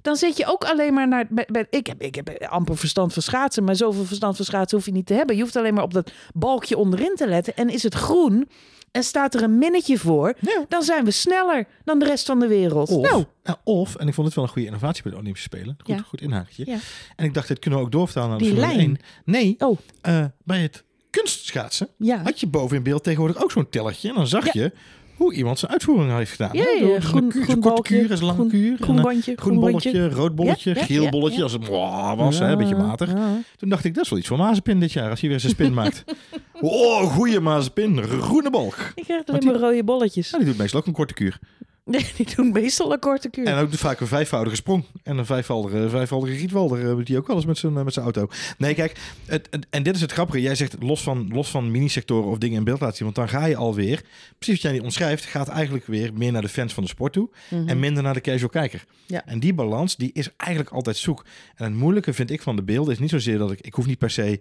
dan 0.03 0.17
zit 0.17 0.37
je 0.37 0.47
ook 0.47 0.65
alleen 0.65 0.95
maar 0.95 1.09
naar. 1.09 1.27
Bij, 1.31 1.47
bij- 1.51 1.67
ik, 1.71 1.87
heb, 1.87 2.03
ik 2.03 2.15
heb 2.15 2.43
amper 2.49 2.77
verstand 2.77 3.13
van 3.13 3.23
schaatsen, 3.23 3.65
maar 3.65 3.77
zoveel 3.77 4.05
verstand 4.05 4.37
van 4.37 4.45
schaatsen 4.45 4.77
hoef 4.79 4.87
je 4.87 4.93
niet 4.93 5.07
te 5.07 5.15
hebben. 5.15 5.37
Je 5.37 5.43
hoeft 5.43 5.57
alleen 5.57 5.75
maar 5.75 5.83
op 5.83 5.93
dat 5.95 6.13
balkje 6.35 6.77
onderin 6.77 7.15
te 7.17 7.27
letten. 7.29 7.57
En 7.57 7.69
is 7.69 7.83
het 7.83 7.95
groen 7.95 8.49
en 8.91 9.03
staat 9.03 9.35
er 9.35 9.43
een 9.43 9.59
minnetje 9.59 9.99
voor, 9.99 10.35
Ja. 10.41 10.65
dan 10.69 10.83
zijn 10.83 11.05
we 11.05 11.11
sneller 11.11 11.67
dan 11.85 11.99
de 11.99 12.05
rest 12.05 12.27
van 12.27 12.41
de 12.41 12.47
wereld. 12.47 12.89
Of, 12.91 13.11
nou, 13.11 13.25
nou, 13.43 13.59
of, 13.65 13.97
en 13.97 14.09
ik 14.09 14.15
vond 14.15 14.27
het 14.27 14.37
wel 14.37 14.45
een 14.45 14.51
goede 14.51 14.67
innovatie 14.69 15.03
bij 15.03 15.13
de 15.13 15.19
Olympische 15.19 15.49
Spelen. 15.49 15.77
Goed, 15.85 15.95
Ja. 15.97 16.03
goed 16.03 16.21
inhakertje. 16.21 16.67
Ja. 16.67 16.77
En 17.17 17.25
ik 17.25 17.35
dacht, 17.35 17.49
dit 17.49 17.59
kunnen 17.59 17.79
we 17.79 17.85
ook 17.85 17.93
doorvertalen 17.93 18.29
naar 18.31 18.39
de 18.39 18.45
Die 18.45 18.53
Formule 18.55 18.77
lijn. 18.77 18.89
1. 18.89 18.99
Nee, 19.25 19.55
oh 19.59 19.79
eh, 20.03 20.25
bij 20.45 20.61
het 20.63 20.85
kunstschaatsen 21.11 21.89
had 22.25 22.41
je 22.41 22.47
boven 22.47 22.77
in 22.77 22.83
beeld 22.83 23.03
tegenwoordig 23.05 23.43
ook 23.43 23.51
zo'n 23.51 23.69
tellertje. 23.69 24.09
En 24.09 24.15
dan 24.15 24.27
zag 24.27 24.53
je 24.53 24.73
hoe 25.19 25.35
iemand 25.35 25.59
zijn 25.59 25.71
uitvoering 25.73 26.13
heeft 26.17 26.31
gedaan. 26.31 26.51
Ja, 26.53 26.65
ja, 26.81 27.01
groen- 27.01 27.29
kuur- 27.29 27.43
groen 27.43 27.61
korte 27.61 27.83
kuur, 27.83 28.11
is 28.11 28.21
kuur. 28.49 28.77
groen 28.81 28.95
en, 28.95 28.97
eh, 28.99 29.03
bandje, 29.03 29.33
groen 29.37 29.61
bolletje, 29.61 30.09
rood 30.09 30.35
bolletje, 30.35 30.75
Ja, 30.75 30.85
geel 30.85 31.09
bolletje. 31.09 31.43
Als 31.43 31.53
het 31.53 31.67
wow, 31.67 32.19
was, 32.19 32.39
hè, 32.39 32.51
een 32.51 32.59
beetje 32.59 32.77
matig. 32.77 33.13
Toen 33.57 33.69
dacht 33.69 33.85
ik, 33.85 33.95
dat 33.95 34.05
is 34.05 34.11
wel 34.11 34.19
iets 34.19 34.29
voor 34.29 34.37
Mazepin 34.39 34.81
dit 34.81 34.93
jaar. 34.93 35.11
Als 35.11 35.21
hij 35.21 35.31
weer 35.31 35.41
zijn 35.41 35.53
spin 35.53 35.75
maakt. 35.81 36.05
Oh, 36.61 37.03
goeie 37.15 37.41
Mazepin. 37.41 38.03
Groene 38.03 38.51
balk. 38.51 38.93
Ik 38.95 39.05
krijg 39.05 39.23
alleen 39.27 39.45
maar 39.45 39.55
rode 39.55 39.85
bolletjes. 39.85 40.31
Ja, 40.31 40.39
die 40.39 40.47
doet 40.47 40.59
meestal 40.59 40.81
ook 40.81 40.87
een 40.87 40.93
korte 40.93 41.15
kuur. 41.15 41.39
Nee, 41.95 42.07
die 42.17 42.35
doen 42.37 42.53
meestal 42.53 42.93
een 42.93 42.99
korte 42.99 43.31
kuur. 43.31 43.47
En 43.47 43.57
ook 43.59 43.75
vaak 43.75 44.01
een 44.01 44.07
vijfvoudige 44.07 44.57
sprong. 44.57 44.85
En 45.03 45.19
een 45.19 45.27
vijfvoudige, 45.27 45.89
vijfvoudige 45.89 46.37
Rietvalder. 46.39 46.91
eh, 46.99 47.05
Die 47.05 47.17
ook 47.19 47.27
wel 47.27 47.37
eens 47.37 47.45
met 47.47 47.59
zijn, 47.59 47.77
eh, 47.77 47.85
met 47.85 47.93
zijn 47.93 48.05
auto. 48.05 48.29
Nee, 48.59 48.75
kijk. 48.75 48.99
Het, 49.27 49.49
het- 49.51 49.67
en 49.71 49.83
dit 49.83 49.95
is 49.95 50.01
het 50.01 50.13
grappige. 50.13 50.41
Jij 50.41 50.55
zegt 50.55 50.77
los 50.81 51.03
van, 51.03 51.29
los 51.33 51.51
van 51.51 51.71
minisectoren 51.71 52.31
of 52.31 52.39
dingen 52.39 52.59
in 52.59 52.65
beeld 52.65 52.81
laten 52.81 52.97
zien. 52.97 53.05
Want 53.15 53.17
dan 53.17 53.41
ga 53.41 53.47
je 53.47 53.57
alweer, 53.57 54.03
precies 54.39 54.63
wat 54.63 54.73
jij 54.73 54.81
omschrijft, 54.83 55.25
gaat 55.25 55.49
eigenlijk 55.49 55.87
weer 55.87 56.13
meer 56.15 56.33
naar 56.33 56.43
de 56.43 56.49
fans 56.49 56.73
van 56.75 56.83
de 56.83 56.89
sport 56.89 57.13
toe. 57.13 57.29
Mhm. 57.51 57.69
En 57.69 57.79
minder 57.79 58.03
naar 58.03 58.15
de 58.15 58.21
casual 58.21 58.49
kijker. 58.51 58.85
Ja. 59.07 59.27
En 59.27 59.41
die 59.41 59.55
balans, 59.55 59.97
die 59.97 60.11
is 60.13 60.29
eigenlijk 60.37 60.71
altijd 60.75 60.97
zoek. 60.97 61.25
En 61.57 61.65
het 61.65 61.75
moeilijke 61.75 62.13
vind 62.13 62.31
ik 62.31 62.43
van 62.43 62.57
de 62.57 62.63
beelden 62.63 62.93
is 62.93 62.99
niet 63.01 63.11
zozeer 63.11 63.39
dat 63.39 63.51
ik... 63.53 63.61
Ik 63.61 63.75
hoef 63.75 63.87
niet 63.87 63.99
per 63.99 64.11
se 64.11 64.41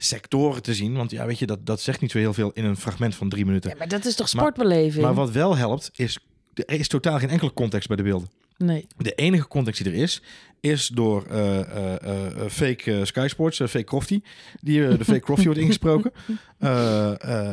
sectoren 0.00 0.62
te 0.62 0.74
zien. 0.74 0.94
Want 0.94 1.10
ja, 1.10 1.26
weet 1.26 1.38
je, 1.38 1.46
dat, 1.46 1.66
dat 1.66 1.80
zegt 1.80 2.00
niet 2.00 2.10
zo 2.10 2.18
heel 2.18 2.32
veel 2.34 2.50
in 2.54 2.64
een 2.64 2.76
fragment 2.76 3.14
van 3.14 3.28
drie 3.28 3.44
minuten. 3.44 3.70
Ja, 3.70 3.76
maar 3.78 3.88
dat 3.88 4.04
is 4.04 4.14
toch 4.14 4.32
Maar- 4.34 4.44
sportbeleving? 4.44 5.04
Maar 5.04 5.14
wat 5.14 5.30
wel 5.30 5.56
helpt, 5.56 5.90
is... 5.96 6.18
Er 6.66 6.78
is 6.78 6.88
totaal 6.88 7.18
geen 7.18 7.30
enkele 7.30 7.52
context 7.52 7.88
bij 7.88 7.96
de 7.96 8.02
beelden. 8.02 8.28
Nee. 8.58 8.86
De 8.96 9.14
enige 9.14 9.48
context 9.48 9.84
die 9.84 9.92
er 9.92 9.98
is, 9.98 10.22
is 10.60 10.88
door 10.88 11.26
eh, 11.26 11.60
eh, 11.60 11.94
eh, 11.94 12.50
fake 12.50 13.04
Sky 13.04 13.26
Sports, 13.28 13.56
fake 13.56 13.84
Crofty. 13.84 14.22
Die, 14.60 14.96
de 14.96 15.04
fake 15.04 15.20
Crofty 15.20 15.44
wordt 15.44 15.60
ingesproken. 15.66 16.12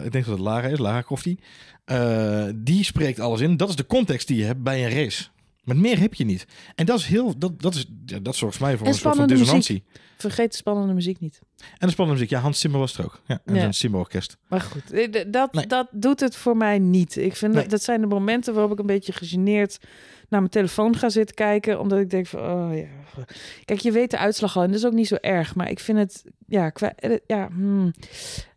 Ik 0.06 0.12
denk 0.12 0.26
dat 0.26 0.26
het 0.26 0.40
Lara 0.40 0.68
is, 0.68 0.80
Lara 0.80 1.02
Crofty. 1.02 1.38
Die 2.56 2.84
spreekt 2.84 3.20
alles 3.20 3.42
in. 3.42 3.58
Dat 3.58 3.70
is 3.70 3.76
de 3.76 3.86
context 3.86 4.28
die 4.28 4.38
je 4.38 4.44
hebt 4.44 4.64
bij 4.64 4.86
een 4.86 4.92
race. 4.92 5.24
Met 5.66 5.78
meer 5.78 6.00
heb 6.00 6.14
je 6.14 6.26
niet. 6.26 6.46
En 6.76 6.86
dat 6.86 7.00
is 7.00 7.06
heel, 7.06 7.38
dat, 7.38 7.62
dat, 7.62 7.76
is, 7.76 7.86
dat 8.22 8.36
zorgt 8.36 8.58
voor 8.58 8.66
mij 8.68 8.78
voor 8.78 8.86
En 8.88 8.92
een 8.94 9.00
soort 9.00 9.16
van 9.16 9.28
dissonantie. 9.28 9.84
Vergeet 10.18 10.52
de 10.52 10.58
spannende 10.58 10.94
muziek 10.94 11.20
niet. 11.20 11.40
En 11.58 11.88
de 11.88 11.90
spannende 11.90 12.20
muziek. 12.20 12.36
Ja, 12.36 12.42
Hans 12.42 12.60
Zimmer 12.60 12.80
was 12.80 12.98
er 12.98 13.06
ook. 13.06 13.22
Ja, 13.26 13.42
en 13.46 13.54
Ja. 13.54 13.60
zijn 13.60 13.74
Zimmer 13.74 14.00
orkest. 14.00 14.38
Maar 14.48 14.62
goed, 14.62 14.92
eh, 14.92 15.24
dat, 15.28 15.54
Nee. 15.54 15.68
dat 15.68 15.88
doet 15.92 16.20
het 16.20 16.36
voor 16.36 16.58
mij 16.58 16.80
niet. 16.80 17.16
Ik 17.18 17.36
vind 17.36 17.54
Nee. 17.54 17.62
dat, 17.62 17.72
dat 17.72 17.84
zijn 17.84 18.02
de 18.02 18.08
momenten 18.08 18.54
waarop 18.54 18.72
ik 18.72 18.80
een 18.80 18.86
beetje 18.86 19.14
gegeneerd 19.14 19.78
naar 20.30 20.40
mijn 20.40 20.52
telefoon 20.52 20.96
ga 20.98 21.10
zitten 21.10 21.36
kijken. 21.36 21.80
Omdat 21.80 22.00
ik 22.00 22.10
denk 22.10 22.28
van, 22.28 22.40
oh 22.40 22.78
ja. 22.78 22.88
Kijk, 23.66 23.80
je 23.80 23.92
weet 23.92 24.12
de 24.12 24.18
uitslag 24.18 24.58
al 24.58 24.64
en 24.64 24.70
dat 24.70 24.78
is 24.80 24.86
ook 24.86 24.94
niet 24.94 25.08
zo 25.08 25.16
erg. 25.16 25.56
Maar 25.56 25.70
ik 25.70 25.80
vind 25.80 25.98
het, 25.98 26.24
ja, 26.48 26.70
qua, 26.70 26.96
eh, 26.96 27.18
ja 27.28 27.48
hmm, 27.48 27.94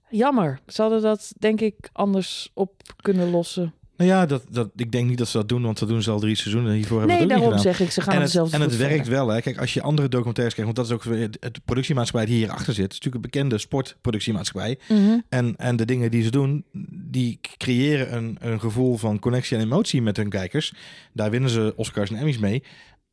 jammer. 0.08 0.60
Ze 0.66 0.82
hadden 0.82 1.02
dat 1.02 1.32
denk 1.38 1.60
ik 1.60 1.88
anders 1.92 2.50
op 2.54 2.72
kunnen 3.02 3.30
lossen. 3.30 3.74
Nou 3.98 4.10
ja, 4.10 4.26
dat, 4.26 4.44
dat, 4.50 4.70
ik 4.76 4.92
denk 4.92 5.08
niet 5.08 5.18
dat 5.18 5.28
ze 5.28 5.36
dat 5.36 5.48
doen, 5.48 5.62
want 5.62 5.78
dat 5.78 5.88
doen 5.88 6.02
ze 6.02 6.10
al 6.10 6.20
drie 6.20 6.34
seizoenen. 6.34 6.72
Hiervoor 6.72 6.98
hebben 6.98 7.16
Nee, 7.16 7.26
ze 7.26 7.32
het 7.32 7.32
ook 7.32 7.38
daarom 7.38 7.64
niet 7.64 7.76
zeg 7.76 7.86
ik, 7.86 7.90
ze 7.90 8.00
gaan 8.00 8.14
en 8.14 8.20
het, 8.20 8.30
zelf 8.30 8.52
en 8.52 8.60
het 8.60 8.76
werkt 8.76 9.08
wel. 9.08 9.28
Hè. 9.28 9.40
Kijk, 9.40 9.58
als 9.58 9.74
je 9.74 9.82
andere 9.82 10.08
documentaires 10.08 10.54
kijkt, 10.54 10.74
want 10.74 10.88
dat 10.88 10.98
is 10.98 11.06
ook 11.06 11.14
weer 11.14 11.30
het 11.40 11.64
productiemaatschappij 11.64 12.26
die 12.26 12.36
hierachter 12.36 12.74
zit. 12.74 12.82
Het 12.82 12.92
is 12.92 12.98
natuurlijk 12.98 13.24
een 13.24 13.30
bekende 13.30 13.58
sportproductiemaatschappij. 13.58 14.78
Mhm. 14.88 15.18
En, 15.28 15.56
en 15.56 15.76
de 15.76 15.84
dingen 15.84 16.10
die 16.10 16.22
ze 16.22 16.30
doen, 16.30 16.64
die 16.90 17.40
creëren 17.56 18.16
een, 18.16 18.36
een 18.40 18.60
gevoel 18.60 18.96
van 18.96 19.18
connectie 19.18 19.56
en 19.56 19.62
emotie 19.62 20.02
met 20.02 20.16
hun 20.16 20.28
kijkers. 20.28 20.74
Daar 21.12 21.30
winnen 21.30 21.50
ze 21.50 21.72
Oscars 21.76 22.10
en 22.10 22.16
Emmys 22.16 22.38
mee. 22.38 22.62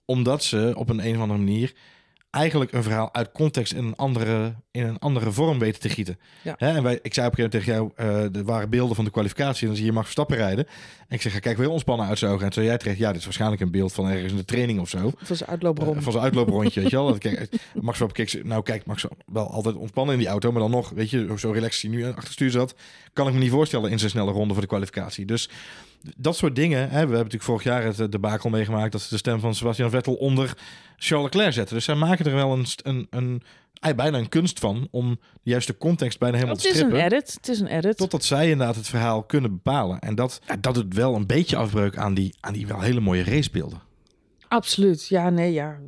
Omdat 0.06 0.44
ze 0.44 0.74
op 0.76 0.90
een, 0.90 1.08
een 1.08 1.16
of 1.16 1.22
andere 1.22 1.40
manier 1.40 1.74
eigenlijk 2.36 2.72
een 2.72 2.84
verhaal 2.84 3.14
uit 3.14 3.32
context 3.32 3.74
in 3.74 3.86
een 3.86 3.96
andere, 3.96 4.54
in 4.72 4.86
een 4.86 5.00
andere 5.00 5.32
vorm 5.32 5.60
weten 5.60 5.82
te 5.82 5.90
gieten. 5.90 6.20
Ja. 6.42 6.56
Hè, 6.58 6.76
en 6.76 6.84
wij, 6.84 7.00
ik 7.02 7.14
zei 7.14 7.28
op 7.28 7.32
een 7.32 7.40
keer 7.40 7.50
tegen 7.50 7.74
jou, 7.74 7.92
eh 7.96 8.36
er 8.36 8.44
waren 8.44 8.70
beelden 8.70 8.96
van 8.96 9.06
de 9.06 9.12
kwalificatie. 9.12 9.62
En 9.62 9.68
dan 9.68 9.76
zie 9.76 9.86
je 9.86 9.92
Max 9.92 10.04
Verstappen 10.04 10.38
rijden. 10.38 10.66
En 11.08 11.16
ik 11.16 11.22
zeg, 11.22 11.40
kijk 11.40 11.58
weer 11.58 11.70
ontspannen 11.70 12.08
uit 12.08 12.18
zijn 12.18 12.32
ogen. 12.32 12.46
En 12.46 12.52
toen 12.52 12.64
zei 12.64 12.68
jij 12.68 12.78
terecht, 12.78 12.98
ja, 12.98 13.08
dit 13.08 13.18
is 13.18 13.24
waarschijnlijk 13.24 13.62
een 13.62 13.72
beeld 13.72 13.94
van 13.94 14.08
ergens 14.08 14.32
in 14.32 14.38
de 14.38 14.46
training 14.46 14.80
of 14.80 14.90
zo. 14.90 15.12
Van 15.18 15.36
zijn 15.36 15.50
uitloopron. 15.50 15.96
Eh, 15.96 16.02
van 16.02 16.12
zijn 16.12 16.24
uitlooprondje, 16.24 16.82
weet 16.82 16.90
je 16.90 16.96
wel. 16.96 17.08
Dat, 17.08 17.18
kijk, 17.18 17.50
Max 17.82 18.00
wel 18.00 18.08
keek, 18.08 18.44
nou 18.44 18.64
kijk, 18.64 18.86
Max 18.86 19.06
wel 19.26 19.52
altijd 19.52 19.76
ontspannen 19.76 20.14
in 20.14 20.20
die 20.20 20.30
auto, 20.30 20.52
maar 20.52 20.62
dan 20.62 20.72
nog, 20.72 20.90
weet 20.90 21.10
je, 21.10 21.34
zo 21.38 21.52
relaxed 21.52 21.82
hij 21.82 21.92
nu 21.92 22.06
achter 22.06 22.34
stuur 22.34 22.52
zat, 22.52 22.76
kan 23.14 23.28
ik 23.28 23.34
me 23.34 23.40
niet 23.40 23.52
voorstellen 23.52 23.92
in 23.92 24.00
zijn 24.00 24.12
snelle 24.12 24.32
ronde 24.32 24.54
voor 24.54 24.62
de 24.62 24.68
kwalificatie. 24.68 25.26
Dus 25.26 25.50
dat 26.18 26.36
soort 26.36 26.56
dingen, 26.56 26.80
hè, 26.80 26.88
we 26.90 26.96
hebben 26.96 27.18
natuurlijk 27.18 27.44
vorig 27.44 27.64
jaar 27.64 27.84
het 27.84 28.00
eh, 28.00 28.08
debakel 28.10 28.50
meegemaakt 28.50 28.92
dat 28.92 29.02
ze 29.02 29.10
de 29.10 29.18
stem 29.18 29.40
van 29.40 29.56
Sebastian 29.56 29.90
Vettel 29.90 30.14
onder 30.14 30.58
Charles 30.98 31.26
Leclerc 31.32 31.54
zetten. 31.54 31.76
Dus 31.76 31.86
zij 31.86 31.96
maken 31.96 32.26
er 32.26 32.34
wel 32.34 32.54
een, 32.54 32.66
een, 32.84 33.08
een, 33.10 33.42
bijna 33.96 34.18
een 34.18 34.30
kunst 34.30 34.60
van 34.60 34.88
om 34.92 35.10
de 35.44 35.50
juiste 35.50 35.78
context 35.78 36.20
bijna 36.20 36.36
helemaal 36.36 36.56
het 36.56 36.64
te 36.66 36.70
is 36.72 36.80
een 36.80 36.88
strippen. 36.88 37.12
edit. 37.12 37.34
Het 37.34 37.48
is 37.48 37.60
een 37.60 37.68
edit. 37.68 37.98
Totdat 37.98 38.24
zij 38.24 38.50
inderdaad 38.50 38.76
het 38.76 38.88
verhaal 38.88 39.24
kunnen 39.24 39.52
bepalen. 39.52 40.00
En 40.00 40.16
dat, 40.16 40.42
ja, 40.48 40.56
dat 40.62 40.74
doet 40.74 40.94
wel 40.94 41.16
een 41.16 41.28
beetje 41.28 41.56
afbreuk 41.56 41.98
aan 41.98 42.14
die, 42.14 42.36
aan 42.40 42.54
die 42.54 42.68
wel 42.68 42.82
hele 42.82 43.00
mooie 43.00 43.24
racebeelden. 43.24 43.82
Absoluut. 44.48 45.08
Ja, 45.08 45.30
nee, 45.30 45.54
ja. 45.54 45.80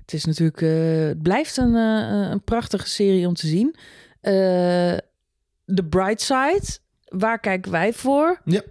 Het 0.00 0.12
is 0.12 0.24
natuurlijk, 0.24 0.62
eh, 0.62 1.06
het 1.06 1.22
blijft 1.22 1.56
een, 1.56 1.74
eh, 1.74 2.30
een 2.30 2.42
prachtige 2.44 2.88
serie 2.88 3.26
om 3.26 3.34
te 3.34 3.46
zien. 3.46 3.74
Eh 4.20 4.32
The 5.74 5.84
Bright 5.84 6.20
Side, 6.20 6.78
waar 7.04 7.38
kijken 7.40 7.70
wij 7.72 7.92
voor? 7.92 8.40
Ja. 8.44 8.62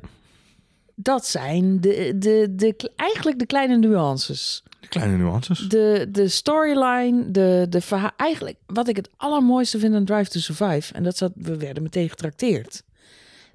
Dat 0.96 1.26
zijn 1.26 1.82
de, 1.82 2.14
de, 2.18 2.48
de, 2.56 2.92
eigenlijk 2.96 3.40
de 3.40 3.46
kleine 3.46 3.78
nuances. 3.78 4.64
De 4.80 4.88
kleine 4.88 5.18
nuances. 5.18 5.60
De, 5.60 6.08
de 6.12 6.28
storyline, 6.28 7.32
de, 7.32 7.66
de 7.70 7.82
verhaal. 7.82 8.12
Eigenlijk 8.18 8.58
wat 8.66 8.88
ik 8.88 8.96
het 8.96 9.10
allermooiste 9.18 9.80
vind 9.80 9.96
aan 9.96 10.06
Drive 10.06 10.30
to 10.30 10.40
Survive. 10.40 10.94
En 10.94 11.04
dat 11.04 11.18
zat, 11.18 11.32
we 11.36 11.58
werden 11.58 11.84
meteen 11.84 12.10
getrakteerd. 12.10 12.84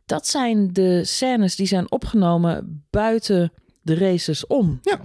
Dat 0.07 0.27
zijn 0.27 0.73
de 0.73 1.05
scènes 1.05 1.57
die 1.57 1.67
zijn 1.67 1.91
opgenomen 1.91 2.85
buiten 2.91 3.53
de 3.83 3.95
races 3.95 4.47
om. 4.47 4.79
Ja. 4.83 5.01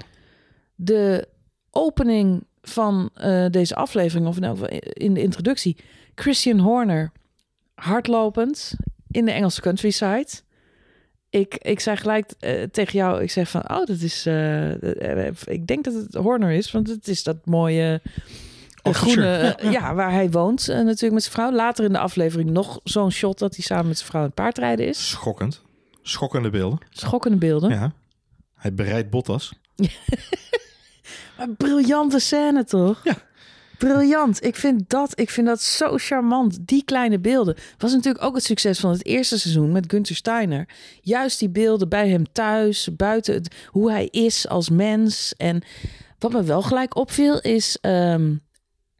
De 0.76 1.28
opening 1.72 2.44
van 2.62 3.10
eh, 3.14 3.46
deze 3.50 3.76
aflevering, 3.76 4.28
of 4.28 4.40
nou, 4.40 4.68
in 4.94 5.14
de 5.14 5.22
introductie. 5.22 5.78
Christian 6.16 6.60
Horner, 6.60 7.12
hardlopend 7.74 8.76
in 9.12 9.26
de 9.26 9.32
Engelse 9.32 9.62
countryside. 9.62 10.28
Ik, 11.34 11.56
ik 11.56 11.80
zei 11.80 11.98
gelijk 11.98 12.32
eh, 12.40 12.64
tegen 12.64 12.94
jou, 12.94 13.22
ik 13.22 13.32
zeg 13.32 13.50
van, 13.50 13.62
oh, 13.70 13.86
dat 13.86 14.00
is, 14.00 14.26
eh, 14.26 15.28
eh, 15.28 15.34
ik 15.46 15.68
denk 15.68 15.84
dat 15.84 15.94
het 15.94 16.14
Horner 16.14 16.52
is, 16.52 16.72
want 16.72 16.88
het 16.88 17.08
is 17.08 17.24
dat 17.24 17.38
mooie 17.46 18.02
Oxfordshire. 18.82 19.22
groene, 19.22 19.56
Ja, 19.62 19.72
ja, 19.72 19.88
ja. 19.88 19.94
waar 19.94 20.12
hij 20.12 20.32
woont 20.32 20.68
natuurlijk 20.68 21.14
met 21.14 21.24
zijn 21.24 21.36
vrouw. 21.36 21.52
Later 21.52 21.86
in 21.86 21.92
de 21.92 22.00
aflevering 22.00 22.50
nog 22.50 22.80
zo'n 22.84 23.12
shot 23.12 23.40
dat 23.40 23.56
hij 23.56 23.64
samen 23.64 23.88
met 23.88 23.98
zijn 23.98 24.10
vrouw 24.10 24.22
aan 24.22 24.28
het 24.28 24.36
paardrijden 24.36 24.88
is. 24.88 25.10
Schokkend. 25.10 25.62
Schokkende 26.02 26.50
beelden. 26.50 26.80
Schokkende 26.90 27.38
beelden. 27.38 27.70
Ja. 27.70 27.92
Hij 28.56 28.74
bereidt 28.74 29.10
Bottas. 29.10 29.54
Maar 31.38 31.50
briljante 31.50 32.20
scène 32.20 32.64
toch? 32.64 33.02
Ja. 33.04 33.16
Briljant. 33.78 34.46
Ik 34.46 34.56
vind 34.56 34.90
dat, 34.90 35.20
ik 35.20 35.30
vind 35.30 35.48
dat 35.48 35.62
zo 35.62 35.98
charmant. 35.98 36.58
Die 36.62 36.84
kleine 36.84 37.20
beelden. 37.20 37.56
Was 37.78 37.94
natuurlijk 37.94 38.24
ook 38.24 38.36
het 38.36 38.44
succes 38.44 38.80
van 38.80 38.92
het 38.92 39.06
eerste 39.06 39.40
seizoen 39.40 39.72
met 39.72 39.86
Gunther 39.92 40.16
Steiner. 40.16 40.68
Juist 41.02 41.40
die 41.40 41.50
beelden 41.50 41.90
bij 41.90 42.10
hem 42.10 42.32
thuis, 42.32 42.96
buiten 42.96 43.34
het, 43.34 43.56
hoe 43.68 43.92
hij 43.92 44.08
is 44.12 44.48
als 44.48 44.70
mens. 44.70 45.34
En 45.38 45.64
wat 46.20 46.32
me 46.32 46.44
wel 46.44 46.62
gelijk 46.62 46.96
opviel 46.96 47.42
is 47.42 47.78
ehm 47.82 48.32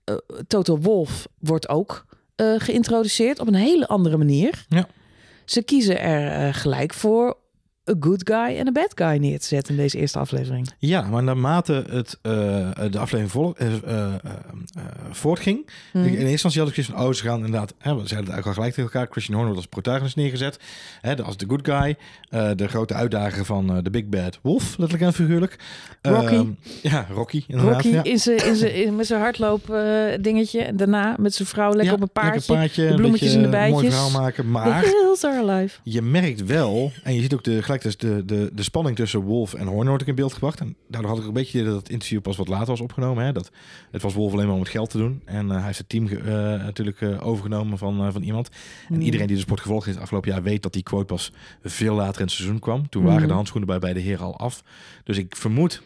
eh, 0.04 0.16
Toto 0.48 0.78
Wolf 0.78 1.28
wordt 1.40 1.70
ook 1.70 2.06
eh, 2.36 2.54
geïntroduceerd 2.58 3.40
op 3.40 3.48
een 3.48 3.54
hele 3.54 3.88
andere 3.88 4.18
manier. 4.18 4.66
Ja. 4.70 4.88
Ze 5.46 5.64
kiezen 5.64 6.00
er 6.00 6.48
eh, 6.48 6.54
gelijk 6.54 6.94
voor 6.94 7.38
een 7.84 7.98
good 8.00 8.22
guy 8.30 8.58
en 8.58 8.68
een 8.68 8.74
bad 8.74 8.92
guy 8.96 9.18
neer 9.18 9.40
te 9.40 9.48
zetten 9.48 9.76
in 9.76 9.82
deze 9.82 9.98
eerste 9.98 10.20
aflevering. 10.20 10.70
Ja, 10.78 11.02
maar 11.02 11.24
naarmate 11.24 11.84
het, 11.90 12.20
eh, 12.22 12.32
de 12.92 13.00
aflevering 13.00 13.32
vol, 13.32 13.56
eh, 13.58 13.74
eh, 13.74 14.14
eh, 14.84 15.06
eh, 15.08 15.14
voortging... 15.14 15.70
Mhm. 15.94 16.04
In 16.06 16.12
eerste 16.14 16.30
instantie 16.30 16.60
had 16.60 16.70
ik 16.70 16.76
zoiets 16.76 16.94
van... 16.94 17.04
Oh, 17.06 17.14
ze 17.14 17.24
gaan 17.24 17.36
inderdaad... 17.46 17.74
Hè, 17.78 17.90
we 17.96 18.08
zeiden 18.08 18.08
het 18.08 18.10
eigenlijk 18.18 18.46
al 18.48 18.54
gelijk 18.54 18.74
tegen 18.74 18.92
elkaar. 18.92 19.08
Christian 19.12 19.38
Horner 19.38 19.54
wordt 19.56 19.72
als 19.72 19.82
protagonist 19.84 20.16
neergezet. 20.16 20.60
Hè, 21.02 21.16
de- 21.16 21.24
als 21.24 21.38
de 21.38 21.46
good 21.48 21.68
guy. 21.68 21.96
eh, 22.30 22.50
de 22.56 22.68
grote 22.68 22.94
uitdager 22.94 23.46
van 23.46 23.76
eh, 23.76 23.84
de 23.84 23.90
Big 23.90 24.06
Bad 24.06 24.40
Wolf. 24.42 24.78
Letterlijk 24.78 25.02
en 25.04 25.14
figuurlijk. 25.14 25.56
Rocky. 26.02 26.34
Ehm, 26.34 26.48
ja, 26.82 27.08
Rocky 27.14 27.44
inderdaad. 27.48 27.74
Rocky 27.74 27.88
ja. 27.96 28.04
in 28.04 28.18
zijn, 28.20 28.46
in 28.46 28.56
zijn, 28.56 28.74
in- 28.76 28.96
met 28.96 29.06
zijn 29.08 29.22
hardloop 29.22 29.70
eh, 29.70 29.84
dingetje. 30.22 30.62
En 30.62 30.78
daarna 30.78 31.16
met 31.20 31.34
zijn 31.34 31.48
vrouw 31.48 31.70
lekker 31.70 31.86
Ja, 31.86 31.94
op 31.94 32.02
een 32.02 32.10
paardje. 32.12 32.54
paardje, 32.54 32.88
de 32.88 32.96
bloemetjes 32.96 33.34
en 33.34 33.40
de 33.40 33.44
een 33.46 33.50
Mooi 33.50 33.72
bijtjes. 33.72 33.94
verhaal 33.94 34.22
maken. 34.22 34.52
Maar 34.52 34.82
hills 34.84 35.24
are 35.24 35.52
alive. 35.52 35.80
je 35.84 36.02
merkt 36.02 36.46
wel... 36.46 36.92
En 37.04 37.14
je 37.16 37.22
ziet 37.22 37.34
ook 37.34 37.44
de, 37.44 37.64
gelijk 37.64 37.82
dus 37.82 37.98
de, 37.98 38.26
de, 38.26 38.50
de 38.54 38.64
spanning 38.64 38.96
tussen 38.96 39.20
Wolf 39.20 39.54
en 39.54 39.68
Horner 39.68 39.88
wordt 39.88 40.02
ik 40.02 40.08
in 40.08 40.16
beeld 40.16 40.34
gebracht. 40.34 40.60
En 40.60 40.76
daardoor 40.88 41.10
had 41.12 41.20
ik 41.20 41.26
een 41.28 41.34
beetje 41.34 41.64
dat 41.64 41.76
het 41.76 41.90
interview 41.90 42.22
pas 42.22 42.38
wat 42.38 42.48
later 42.48 42.68
was 42.68 42.82
opgenomen. 42.82 43.26
Hè? 43.26 43.32
Dat, 43.32 43.52
het 43.92 44.02
was 44.02 44.14
Wolf 44.14 44.34
alleen 44.34 44.46
maar 44.46 44.54
om 44.56 44.62
het 44.62 44.70
geld 44.74 44.90
te 44.90 44.98
doen. 44.98 45.22
En 45.26 45.50
hij 45.50 45.62
heeft 45.64 45.78
het 45.78 45.90
team 45.90 46.08
eh, 46.08 46.24
natuurlijk 46.64 47.02
eh, 47.02 47.28
overgenomen 47.28 47.78
van, 47.78 48.12
van 48.12 48.22
iemand. 48.22 48.50
En 48.90 48.96
Mm. 48.96 49.02
iedereen 49.02 49.28
die 49.28 49.36
de 49.36 49.42
sport 49.42 49.60
gevolgd 49.62 49.86
heeft 49.86 50.00
afgelopen 50.00 50.32
jaar 50.32 50.44
weet 50.44 50.64
dat 50.64 50.74
die 50.74 50.84
quote 50.84 51.06
pas 51.06 51.32
veel 51.64 51.96
later 51.96 52.20
in 52.20 52.26
het 52.26 52.36
seizoen 52.36 52.60
kwam. 52.60 52.90
Toen 52.90 53.04
waren 53.04 53.20
Mhm. 53.20 53.28
de 53.28 53.34
handschoenen 53.34 53.70
bij 53.70 53.80
beide 53.80 54.00
heren 54.00 54.26
al 54.26 54.38
af. 54.38 54.64
Dus 55.04 55.18
ik 55.18 55.36
vermoed 55.36 55.82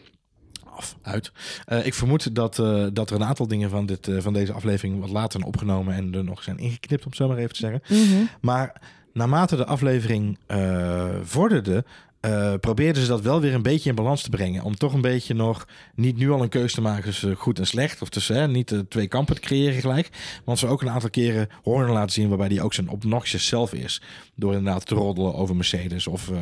af, 0.76 0.96
uit. 1.02 1.32
Eh, 1.64 1.86
ik 1.86 1.94
vermoed 1.94 2.34
dat, 2.34 2.58
eh, 2.58 2.86
dat 2.92 3.10
er 3.10 3.16
een 3.16 3.24
aantal 3.24 3.48
dingen 3.48 3.70
van, 3.70 3.86
dit, 3.86 4.08
eh, 4.08 4.16
van 4.20 4.32
deze 4.32 4.52
aflevering 4.52 5.00
wat 5.00 5.10
later 5.10 5.32
zijn 5.32 5.44
opgenomen 5.52 5.94
en 5.94 6.14
er 6.14 6.24
nog 6.24 6.42
zijn 6.42 6.58
ingeknipt, 6.58 7.02
om 7.02 7.08
het 7.08 7.16
zo 7.16 7.28
maar 7.28 7.36
even 7.36 7.52
te 7.54 7.58
zeggen. 7.58 7.80
Mhm. 7.88 8.24
Maar 8.40 8.80
naarmate 9.12 9.56
de 9.56 9.64
aflevering 9.66 10.38
eh, 10.46 11.08
vorderde, 11.22 11.84
eh, 12.20 12.54
probeerden 12.60 13.02
ze 13.02 13.08
dat 13.08 13.20
wel 13.20 13.40
weer 13.40 13.54
een 13.54 13.62
beetje 13.62 13.88
in 13.88 13.94
balans 13.94 14.22
te 14.22 14.30
brengen. 14.30 14.62
Om 14.62 14.76
toch 14.76 14.92
een 14.92 15.00
beetje 15.00 15.34
nog 15.34 15.66
niet 15.94 16.16
nu 16.16 16.30
al 16.30 16.42
een 16.42 16.48
keuze 16.48 16.74
te 16.74 16.80
maken 16.80 17.04
tussen 17.04 17.34
goed 17.36 17.58
en 17.58 17.66
slecht. 17.66 18.02
Of 18.02 18.08
tussen 18.08 18.36
hè, 18.36 18.48
niet 18.48 18.68
de 18.68 18.88
twee 18.88 19.06
kampen 19.06 19.34
te 19.34 19.40
creëren 19.40 19.80
gelijk. 19.80 20.08
Want 20.44 20.58
ze 20.58 20.66
ook 20.66 20.82
een 20.82 20.90
aantal 20.90 21.10
keren 21.10 21.48
Horner 21.62 21.92
laten 21.92 22.12
zien 22.12 22.28
waarbij 22.28 22.46
hij 22.48 22.60
ook 22.62 22.74
zijn 22.74 22.88
obnoxious 22.88 23.46
zelf 23.46 23.72
is. 23.72 24.02
Door 24.34 24.54
inderdaad 24.54 24.86
te 24.86 24.94
roddelen 24.94 25.34
over 25.34 25.56
Mercedes 25.56 26.06
of... 26.06 26.30
eh, 26.30 26.38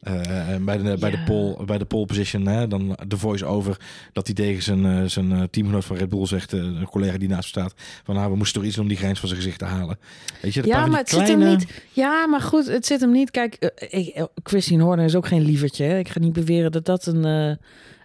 eh, 0.00 0.62
bij, 0.62 0.76
de, 0.78 0.96
bij, 1.00 1.10
de 1.10 1.22
pole, 1.26 1.64
bij 1.64 1.78
de 1.78 1.84
pole 1.84 2.06
position, 2.06 2.46
hè, 2.46 2.68
dan 2.68 2.96
de 3.06 3.18
voice-over, 3.18 3.76
dat 4.12 4.26
hij 4.26 4.34
tegen 4.34 4.62
zijn, 4.62 4.84
eh, 4.86 5.04
zijn 5.04 5.32
eh, 5.32 5.42
teamgenoot 5.50 5.84
van 5.84 5.96
Red 5.96 6.08
Bull 6.08 6.26
zegt, 6.26 6.52
eh, 6.52 6.58
een 6.60 6.86
collega 6.90 7.18
die 7.18 7.28
naast 7.28 7.54
hem 7.54 7.64
staat, 7.64 7.74
van 8.04 8.14
nou, 8.14 8.30
we 8.30 8.36
moesten 8.36 8.54
toch 8.56 8.64
iets 8.64 8.74
doen 8.74 8.84
om 8.84 8.90
die 8.90 8.98
grens 8.98 9.18
van 9.18 9.28
zijn 9.28 9.40
gezicht 9.40 9.58
te 9.58 9.64
halen. 9.64 9.98
Weet 10.42 10.54
je, 10.54 10.66
Ja, 10.66 10.86
maar 10.86 10.98
het 10.98 11.08
zit 11.08 11.18
hem 11.28 11.38
kleine- 11.38 11.56
niet. 11.56 11.82
Ja, 11.92 12.26
maar 12.26 12.40
goed, 12.40 12.66
het 12.66 12.86
zit 12.86 13.00
hem 13.00 13.12
niet. 13.12 13.30
Kijk, 13.30 13.54
eh, 13.54 14.16
eh, 14.16 14.24
Christine 14.42 14.82
Horner 14.82 15.07
is 15.08 15.16
ook 15.16 15.26
geen 15.26 15.42
lievertje. 15.42 15.84
Hè? 15.84 15.98
Ik 15.98 16.08
ga 16.08 16.18
niet 16.20 16.32
beweren 16.32 16.72
dat 16.72 16.84
dat 16.84 17.06
een. 17.06 17.24
eh, 17.24 17.56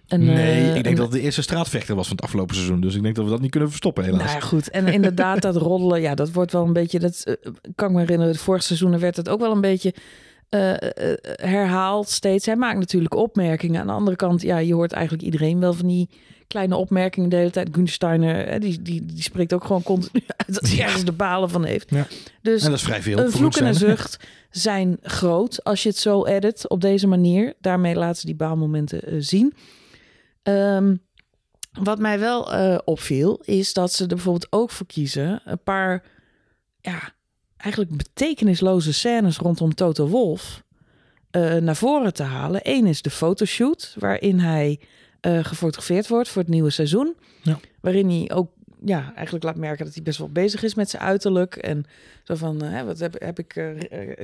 een 0.08 0.24
Nee, 0.24 0.36
eh, 0.36 0.66
ik 0.66 0.72
denk 0.72 0.86
een- 0.86 0.94
dat 0.94 1.04
het 1.04 1.12
de 1.14 1.20
eerste 1.20 1.42
straatvechter 1.42 1.94
was 1.94 2.06
van 2.06 2.16
het 2.16 2.24
afgelopen 2.24 2.54
seizoen. 2.54 2.80
Dus 2.80 2.94
ik 2.94 3.02
denk 3.02 3.14
dat 3.14 3.24
we 3.24 3.30
dat 3.30 3.40
niet 3.40 3.50
kunnen 3.50 3.68
verstoppen, 3.68 4.04
helaas. 4.04 4.22
Nou 4.22 4.34
ja, 4.34 4.40
goed. 4.40 4.70
En 4.70 4.86
inderdaad, 4.88 5.42
dat 5.42 5.56
roddelen, 5.56 6.00
ja, 6.00 6.14
dat 6.14 6.32
wordt 6.32 6.52
wel 6.52 6.64
een 6.64 6.72
beetje. 6.72 6.98
Dat 6.98 7.22
eh, 7.24 7.34
kan 7.74 7.88
ik 7.88 7.94
me 7.94 8.00
herinneren. 8.00 8.32
Het 8.32 8.42
vorige 8.42 8.64
seizoen 8.64 8.98
werd 8.98 9.16
het 9.16 9.28
ook 9.28 9.40
wel 9.40 9.52
een 9.52 9.60
beetje 9.60 9.94
herhaald 11.42 12.08
steeds. 12.08 12.46
Hij 12.46 12.56
maakt 12.56 12.78
natuurlijk 12.78 13.14
opmerkingen. 13.14 13.80
Aan 13.80 13.86
de 13.86 13.92
andere 13.92 14.16
kant, 14.16 14.42
ja, 14.42 14.58
je 14.58 14.74
hoort 14.74 14.92
eigenlijk 14.92 15.24
iedereen 15.24 15.60
wel 15.60 15.72
van 15.72 15.86
die 15.86 16.08
kleine 16.46 16.76
opmerkingen 16.76 17.28
de 17.28 17.36
hele 17.36 17.50
tijd. 17.50 17.68
Gunsteiner, 17.72 18.48
hè, 18.48 18.58
die, 18.58 18.82
die, 18.82 19.06
die 19.06 19.22
spreekt 19.22 19.52
ook 19.52 19.64
gewoon 19.64 19.82
continu 19.82 20.24
uit 20.36 20.54
dat 20.54 20.68
hij 20.68 20.84
ergens 20.84 21.04
de 21.04 21.12
balen 21.12 21.50
van 21.50 21.64
heeft. 21.64 21.90
Ja. 21.90 22.06
Dus 22.42 22.62
en 22.62 22.70
dat 22.70 22.78
is 22.78 22.84
vrij 22.84 23.02
veel. 23.02 23.18
een 23.18 23.30
vloek 23.30 23.56
en 23.56 23.66
een 23.66 23.74
zucht 23.74 24.18
zijn 24.50 24.98
groot 25.02 25.64
als 25.64 25.82
je 25.82 25.88
het 25.88 25.98
zo 25.98 26.24
edit 26.24 26.68
op 26.68 26.80
deze 26.80 27.06
manier. 27.06 27.54
Daarmee 27.60 27.94
laten 27.94 28.20
ze 28.20 28.26
die 28.26 28.34
baalmomenten 28.34 29.02
eh, 29.02 29.14
zien. 29.18 29.54
Ehm, 30.42 30.96
wat 31.72 31.98
mij 31.98 32.18
wel 32.18 32.52
eh, 32.52 32.78
opviel, 32.84 33.40
is 33.44 33.72
dat 33.72 33.92
ze 33.92 34.02
er 34.02 34.08
bijvoorbeeld 34.08 34.52
ook 34.52 34.70
voor 34.70 34.86
kiezen 34.86 35.42
een 35.44 35.62
paar, 35.62 36.02
ja, 36.80 37.12
eigenlijk 37.56 37.96
betekenisloze 37.96 38.92
scènes 38.92 39.36
rondom 39.36 39.74
Toto 39.74 40.06
Wolf 40.06 40.62
eh, 41.30 41.54
naar 41.54 41.76
voren 41.76 42.14
te 42.14 42.22
halen. 42.22 42.60
Eén 42.62 42.86
is 42.86 43.02
de 43.02 43.10
fotoshoot, 43.10 43.96
waarin 43.98 44.38
hij 44.38 44.80
eh, 45.24 45.44
gefotografeerd 45.44 46.08
wordt 46.08 46.28
voor 46.28 46.42
het 46.42 46.50
nieuwe 46.50 46.70
seizoen. 46.70 47.14
Ja. 47.42 47.58
Waarin 47.80 48.08
hij 48.08 48.30
ook 48.34 48.48
ja, 48.84 49.12
eigenlijk 49.14 49.44
laat 49.44 49.56
merken 49.56 49.84
dat 49.84 49.94
hij 49.94 50.02
best 50.02 50.18
wel 50.18 50.28
bezig 50.28 50.62
is 50.62 50.74
met 50.74 50.90
zijn 50.90 51.02
uiterlijk. 51.02 51.56
En 51.56 51.84
zo 52.22 52.34
van, 52.34 52.62
eh, 52.62 52.82
wat 52.82 52.98
heb, 52.98 53.22
heb 53.22 53.38
ik 53.38 53.56
eh, 53.56 53.68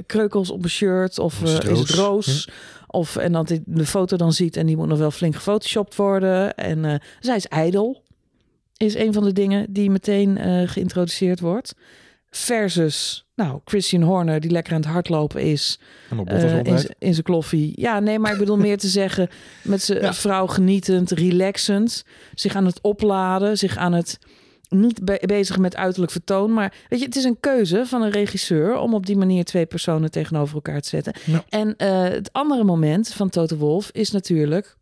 kreukels 0.06 0.50
op 0.50 0.58
mijn 0.58 0.70
shirt? 0.70 1.18
Of 1.18 1.42
Is 1.42 1.52
het 1.52 1.64
is 1.64 1.78
het 1.78 1.90
roos? 1.90 2.48
Of, 2.86 3.16
en 3.16 3.32
dat 3.32 3.48
hij 3.48 3.62
de 3.66 3.86
foto 3.86 4.16
dan 4.16 4.32
ziet 4.32 4.56
en 4.56 4.66
die 4.66 4.76
moet 4.76 4.88
nog 4.88 4.98
wel 4.98 5.10
flink 5.10 5.34
gefotoshopt 5.34 5.96
worden. 5.96 6.54
En 6.54 7.02
zij 7.20 7.36
is 7.36 7.46
ijdel, 7.46 8.02
is 8.76 8.94
een 8.94 9.12
van 9.12 9.24
de 9.24 9.32
dingen 9.32 9.72
die 9.72 9.90
meteen 9.90 10.38
geïntroduceerd 10.68 11.40
wordt. 11.40 11.74
Versus, 12.30 13.26
nou, 13.34 13.60
Christian 13.64 14.02
Horner, 14.02 14.40
die 14.40 14.50
lekker 14.50 14.72
aan 14.72 14.80
het 14.80 14.90
hardlopen 14.90 15.42
is. 15.42 15.78
En 16.10 16.18
op 16.18 16.26
Bottas 16.26 16.84
in 16.84 16.94
in 16.98 17.12
zijn 17.12 17.24
kloffie. 17.24 17.72
Ja, 17.76 18.00
nee, 18.00 18.18
maar 18.18 18.32
ik 18.32 18.38
bedoel 18.38 18.56
meer 18.56 18.78
te 18.78 18.88
zeggen... 18.88 19.28
met 19.62 19.82
zijn 19.82 20.00
Ja. 20.02 20.14
vrouw 20.14 20.46
genietend, 20.46 21.10
relaxend. 21.10 22.04
Zich 22.34 22.54
aan 22.54 22.66
het 22.66 22.80
opladen, 22.80 23.58
zich 23.58 23.76
aan 23.76 23.92
het... 23.92 24.18
Niet 24.68 25.04
be- 25.04 25.22
bezig 25.26 25.58
met 25.58 25.76
uiterlijk 25.76 26.12
vertoon. 26.12 26.52
Maar 26.52 26.74
weet 26.88 26.98
je, 27.00 27.04
het 27.04 27.16
is 27.16 27.24
een 27.24 27.40
keuze 27.40 27.82
van 27.86 28.02
een 28.02 28.10
regisseur... 28.10 28.78
om 28.78 28.94
op 28.94 29.06
die 29.06 29.16
manier 29.16 29.44
twee 29.44 29.66
personen 29.66 30.10
tegenover 30.10 30.54
elkaar 30.54 30.80
te 30.80 30.88
zetten. 30.88 31.12
Ja. 31.24 31.44
En 31.48 31.76
eh, 31.76 32.02
het 32.02 32.32
andere 32.32 32.64
moment 32.64 33.08
van 33.12 33.28
Toto 33.28 33.56
Wolf 33.56 33.90
is 33.92 34.10
natuurlijk... 34.10 34.76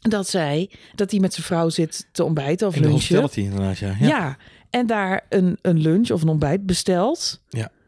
dat 0.00 0.28
zij, 0.28 0.70
dat 0.94 1.10
hij 1.10 1.20
met 1.20 1.34
zijn 1.34 1.46
vrouw 1.46 1.68
zit 1.68 2.06
te 2.12 2.24
ontbijten 2.24 2.66
of 2.66 2.76
In 2.76 2.82
de 2.82 2.88
lunchen. 2.88 3.20
hospitality 3.20 3.50
inderdaad, 3.54 3.78
ja. 3.78 3.96
Ja. 4.00 4.06
ja. 4.08 4.36
En 4.70 4.86
daar 4.86 5.24
een, 5.28 5.58
een 5.62 5.78
lunch 5.80 6.10
of 6.10 6.22
een 6.22 6.28
ontbijt 6.28 6.66
bestelt. 6.66 7.40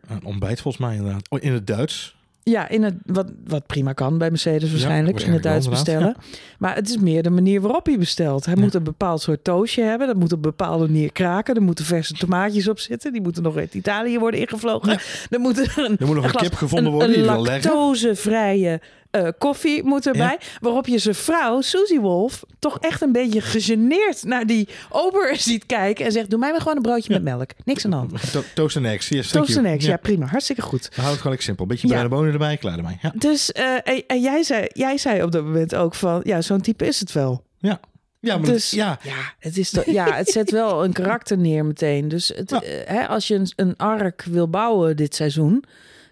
Een 0.09 0.25
ontbijt 0.25 0.61
volgens 0.61 0.85
mij 0.85 0.97
inderdaad. 0.97 1.29
Oh, 1.31 1.43
in 1.43 1.53
het 1.53 1.67
Duits. 1.67 2.19
Ja, 2.43 2.69
in 2.69 2.83
het, 2.83 2.95
wat, 3.07 3.27
wat 3.47 3.67
prima 3.67 3.93
kan 3.93 4.19
bij 4.19 4.31
Mercedes 4.31 4.71
waarschijnlijk, 4.71 5.21
in 5.21 5.33
het 5.33 5.43
Duits 5.43 5.69
bestellen. 5.69 6.17
Maar 6.59 6.75
het 6.75 6.89
is 6.89 6.97
meer 6.97 7.23
de 7.23 7.31
manier 7.31 7.61
waarop 7.61 7.87
hij 7.87 7.99
bestelt. 7.99 8.45
Hij 8.45 8.55
Ja. 8.55 8.61
moet 8.61 8.75
een 8.75 8.83
bepaald 8.83 9.21
soort 9.23 9.45
toastje 9.45 9.83
hebben. 9.83 10.07
Dat 10.07 10.17
moet 10.17 10.33
op 10.33 10.37
een 10.39 10.51
bepaalde 10.51 10.87
manier 10.87 11.13
kraken. 11.13 11.55
Er 11.55 11.63
moeten 11.63 11.85
verse 11.85 12.15
tomaatjes 12.15 12.69
op 12.69 12.79
zitten. 12.79 13.13
Die 13.13 13.23
moeten 13.23 13.43
nog 13.43 13.57
uit 13.57 13.75
Italië 13.75 14.19
worden 14.19 14.41
ingevlogen. 14.41 14.99
Er 15.31 15.41
moet 15.41 15.59
er 15.59 15.73
een, 15.77 15.97
Er 15.99 16.07
moet 16.07 16.15
nog 16.17 16.25
een 16.25 16.31
kip 16.41 16.55
gevonden 16.55 16.87
een, 16.87 16.99
worden 16.99 17.19
een 17.19 17.25
leggen. 17.43 17.43
lactosevrije 17.45 18.81
eh, 19.11 19.29
koffie 19.39 19.83
moet 19.85 20.07
erbij. 20.07 20.39
Waarop 20.61 20.87
je 20.87 20.99
zijn 20.99 21.15
vrouw, 21.15 21.61
Susie 21.61 22.01
Wolf, 22.01 22.43
toch 22.59 22.79
echt 22.79 23.03
een 23.03 23.13
beetje 23.13 23.41
gegeneerd 23.41 24.25
naar 24.25 24.47
die 24.47 24.69
ober 24.89 25.37
ziet 25.41 25.67
kijken. 25.67 26.05
En 26.05 26.13
zegt, 26.13 26.31
doe 26.31 26.39
mij 26.39 26.51
maar 26.51 26.61
gewoon 26.61 26.77
een 26.77 26.83
broodje 26.83 27.13
met 27.13 27.23
melk. 27.23 27.51
Niks 27.65 27.85
aan 27.85 27.91
de 27.91 27.97
hand. 27.97 28.33
To- 28.33 28.43
Toast 28.55 28.77
en 28.77 28.85
eggs, 28.85 29.09
yes, 29.09 29.31
Toast 29.31 29.57
en 29.57 29.65
eggs, 29.65 29.85
ja 29.85 29.97
prima. 29.97 30.27
Hartstikke 30.27 30.63
goed. 30.63 30.83
Dan 30.83 30.91
houdt 31.05 31.11
het 31.13 31.21
gewoon 31.21 31.37
simpel. 31.39 31.67
Beetje 31.67 31.87
bruine 31.87 32.09
bonen 32.09 32.33
erbij, 32.33 32.57
klaar 32.57 32.77
ermee. 32.79 32.99
Ja. 33.03 33.13
Dus 33.17 33.53
eh, 33.53 33.75
en, 33.85 34.03
en 34.07 34.21
jij, 34.21 34.43
zei, 34.43 34.67
jij 34.73 34.99
zei 34.99 35.23
op 35.23 35.33
dat 35.33 35.45
moment 35.45 35.75
ook 35.75 35.95
van, 35.95 36.21
ja, 36.25 36.41
zo'n 36.41 36.61
type 36.61 36.87
is 36.87 37.01
het 37.01 37.13
wel. 37.13 37.45
Ja. 37.59 37.81
Ja, 38.23 38.37
maar 38.39 38.47
Dus 38.51 38.71
ja. 38.71 38.99
ja, 39.03 39.15
het, 39.39 39.57
is 39.59 39.71
to- 39.71 39.83
ja, 39.87 40.13
het 40.15 40.29
zet 40.29 40.51
wel 40.51 40.85
een 40.85 40.93
karakter 40.93 41.39
neer 41.39 41.65
meteen. 41.65 42.09
Dus 42.09 42.29
het, 42.35 42.51
Ja. 42.51 42.63
eh, 42.63 42.89
hè, 42.95 43.07
als 43.09 43.29
je 43.29 43.35
een, 43.35 43.53
een 43.57 43.77
ark 43.77 44.25
wil 44.31 44.49
bouwen 44.49 44.97
dit 44.97 45.15
seizoen, 45.15 45.65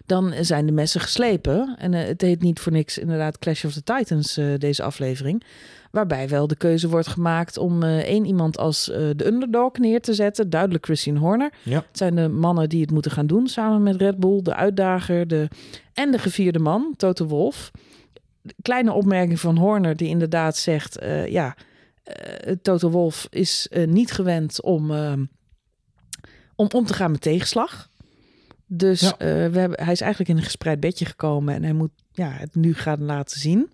dan 0.09 0.33
zijn 0.41 0.65
de 0.65 0.71
messen 0.71 1.01
geslepen. 1.01 1.75
En 1.77 1.93
eh, 1.93 2.07
het 2.07 2.21
heet 2.21 2.41
niet 2.41 2.59
voor 2.59 2.71
niks 2.71 2.97
inderdaad 2.97 3.39
Clash 3.39 3.65
of 3.65 3.73
the 3.73 3.83
Titans, 3.83 4.37
eh, 4.37 4.45
deze 4.57 4.83
aflevering. 4.83 5.43
Waarbij 5.91 6.29
wel 6.29 6.47
de 6.47 6.55
keuze 6.55 6.89
wordt 6.89 7.07
gemaakt 7.07 7.57
om 7.57 7.83
eh, 7.83 7.97
één 7.97 8.25
iemand 8.25 8.57
als 8.57 8.85
de 8.85 9.25
underdog 9.25 9.77
neer 9.77 10.01
te 10.01 10.13
zetten. 10.13 10.49
Duidelijk 10.49 10.85
Christine 10.85 11.19
Horner. 11.19 11.53
Ja. 11.63 11.75
Het 11.87 11.97
zijn 11.97 12.15
de 12.15 12.27
mannen 12.27 12.69
die 12.69 12.81
het 12.81 12.91
moeten 12.91 13.11
gaan 13.11 13.27
doen 13.27 13.47
samen 13.47 13.83
met 13.83 13.95
Red 13.95 14.17
Bull. 14.19 14.41
De 14.41 14.55
uitdager 14.55 15.27
de, 15.27 15.47
en 15.93 16.11
de 16.11 16.19
gevierde 16.19 16.59
man, 16.59 16.93
Toto 16.97 17.25
Wolf. 17.25 17.71
Kleine 18.61 18.93
opmerking 18.93 19.39
van 19.39 19.57
Horner 19.57 19.95
die 19.95 20.07
inderdaad 20.07 20.57
zegt... 20.57 20.99
ja, 21.27 21.55
Toto 22.61 22.89
Wolf 22.89 23.27
is 23.29 23.69
niet 23.85 24.11
gewend 24.11 24.61
om, 24.61 24.91
ehm, 24.91 25.25
om 26.55 26.67
om 26.71 26.85
te 26.85 26.93
gaan 26.93 27.11
met 27.11 27.21
tegenslag. 27.21 27.88
Dus 28.71 28.99
Ja. 29.01 29.17
eh, 29.17 29.27
we 29.51 29.59
hebben, 29.59 29.83
hij 29.83 29.91
is 29.93 30.01
eigenlijk 30.01 30.29
in 30.31 30.37
een 30.37 30.43
gespreid 30.43 30.79
bedje 30.79 31.05
gekomen... 31.05 31.53
en 31.53 31.63
hij 31.63 31.73
moet 31.73 31.91
ja, 32.11 32.29
het 32.31 32.55
nu 32.55 32.73
gaan 32.73 33.03
laten 33.03 33.39
zien... 33.39 33.69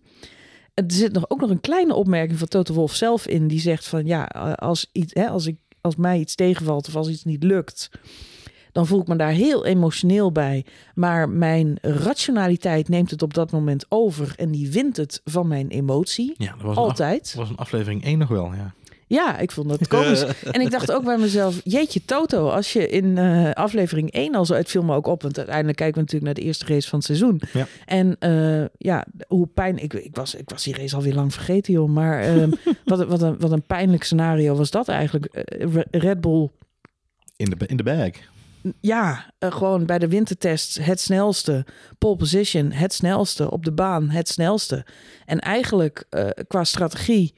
Er 0.73 0.84
zit 0.88 1.12
nog, 1.13 1.29
ook 1.29 1.39
nog 1.41 1.49
een 1.49 1.62
kleine 1.62 1.93
opmerking 1.93 2.39
van 2.39 2.47
Toto 2.47 2.73
Wolf 2.73 2.95
zelf 2.95 3.27
in. 3.27 3.47
Die 3.47 3.60
zegt 3.60 3.88
van 3.88 4.05
ja, 4.05 4.23
als, 4.55 4.89
iets, 4.91 5.13
hè, 5.13 5.27
als, 5.27 5.45
ik, 5.45 5.58
als 5.81 5.95
mij 5.95 6.19
iets 6.19 6.36
tegenvalt 6.36 6.88
of 6.88 6.95
als 6.95 7.08
iets 7.10 7.23
niet 7.23 7.43
lukt, 7.43 7.89
dan 8.71 8.88
voel 8.88 9.01
ik 9.01 9.08
me 9.08 9.15
daar 9.15 9.31
heel 9.31 9.65
emotioneel 9.65 10.31
bij. 10.31 10.65
Maar 10.95 11.29
mijn 11.29 11.77
rationaliteit 11.81 12.89
neemt 12.89 13.12
het 13.12 13.21
op 13.21 13.34
dat 13.34 13.51
moment 13.51 13.86
over 13.89 14.34
en 14.38 14.51
die 14.51 14.71
wint 14.71 14.97
het 14.97 15.21
van 15.23 15.47
mijn 15.47 15.67
emotie. 15.69 16.34
Ja, 16.38 16.51
dat 16.51 16.62
was, 16.62 16.75
een 16.75 16.84
af- 16.84 16.89
Altijd. 16.89 17.23
dat 17.25 17.34
was 17.36 17.49
een 17.49 17.55
aflevering 17.58 18.03
1 18.03 18.17
nog 18.17 18.29
wel, 18.29 18.53
ja. 18.53 18.73
Ja, 19.07 19.37
ik 19.37 19.51
vond 19.51 19.69
dat 19.69 19.87
komisch. 19.97 20.41
en 20.43 20.61
ik 20.61 20.71
dacht 20.71 20.91
ook 20.91 21.03
bij 21.03 21.17
mezelf, 21.17 21.61
jeetje 21.63 22.05
Toto, 22.05 22.49
als 22.49 22.73
je 22.73 22.87
in 22.87 23.17
eh, 23.17 23.51
aflevering 23.51 24.11
1 24.11 24.35
al 24.35 24.45
zo 24.45 24.53
uit 24.53 24.69
viel 24.69 24.83
me 24.83 24.95
ook 24.95 25.07
op. 25.07 25.21
Want 25.21 25.37
uiteindelijk 25.37 25.77
kijken 25.77 25.95
we 25.95 26.01
natuurlijk 26.01 26.25
naar 26.25 26.33
de 26.43 26.47
eerste 26.49 26.65
race 26.65 26.89
van 26.89 26.97
het 26.97 27.07
seizoen. 27.07 27.41
Ja. 27.53 27.67
En 27.85 28.15
eh, 28.19 28.65
ja, 28.77 29.05
hoe 29.27 29.47
pijn... 29.47 29.77
Ik, 29.77 29.93
ik, 29.93 30.15
was, 30.15 30.35
ik 30.35 30.49
was 30.49 30.63
die 30.63 30.75
race 30.75 30.95
alweer 30.95 31.13
lang 31.13 31.33
vergeten, 31.33 31.73
joh. 31.73 31.89
Maar 31.89 32.21
ehm, 32.21 32.49
wat, 32.85 32.99
een- 32.99 33.07
wat, 33.07 33.21
een, 33.21 33.39
wat 33.39 33.51
een 33.51 33.61
pijnlijk 33.63 34.03
scenario 34.03 34.55
was 34.55 34.71
dat 34.71 34.87
eigenlijk. 34.87 35.25
Eh, 35.25 35.67
Red 35.91 36.21
Bull 36.21 36.49
In 37.35 37.49
de, 37.49 37.65
in 37.67 37.77
de 37.77 37.83
bag. 37.83 38.09
ja, 38.79 39.31
gewoon 39.39 39.85
bij 39.85 39.99
de 39.99 40.07
wintertest 40.07 40.77
het 40.81 40.99
snelste. 40.99 41.65
Pole 41.97 42.15
position, 42.15 42.71
het 42.71 42.93
snelste. 42.93 43.51
Op 43.51 43.65
de 43.65 43.71
baan, 43.71 44.09
het 44.09 44.27
snelste. 44.29 44.85
En 45.25 45.39
eigenlijk 45.39 46.05
qua 46.47 46.63
strategie 46.63 47.33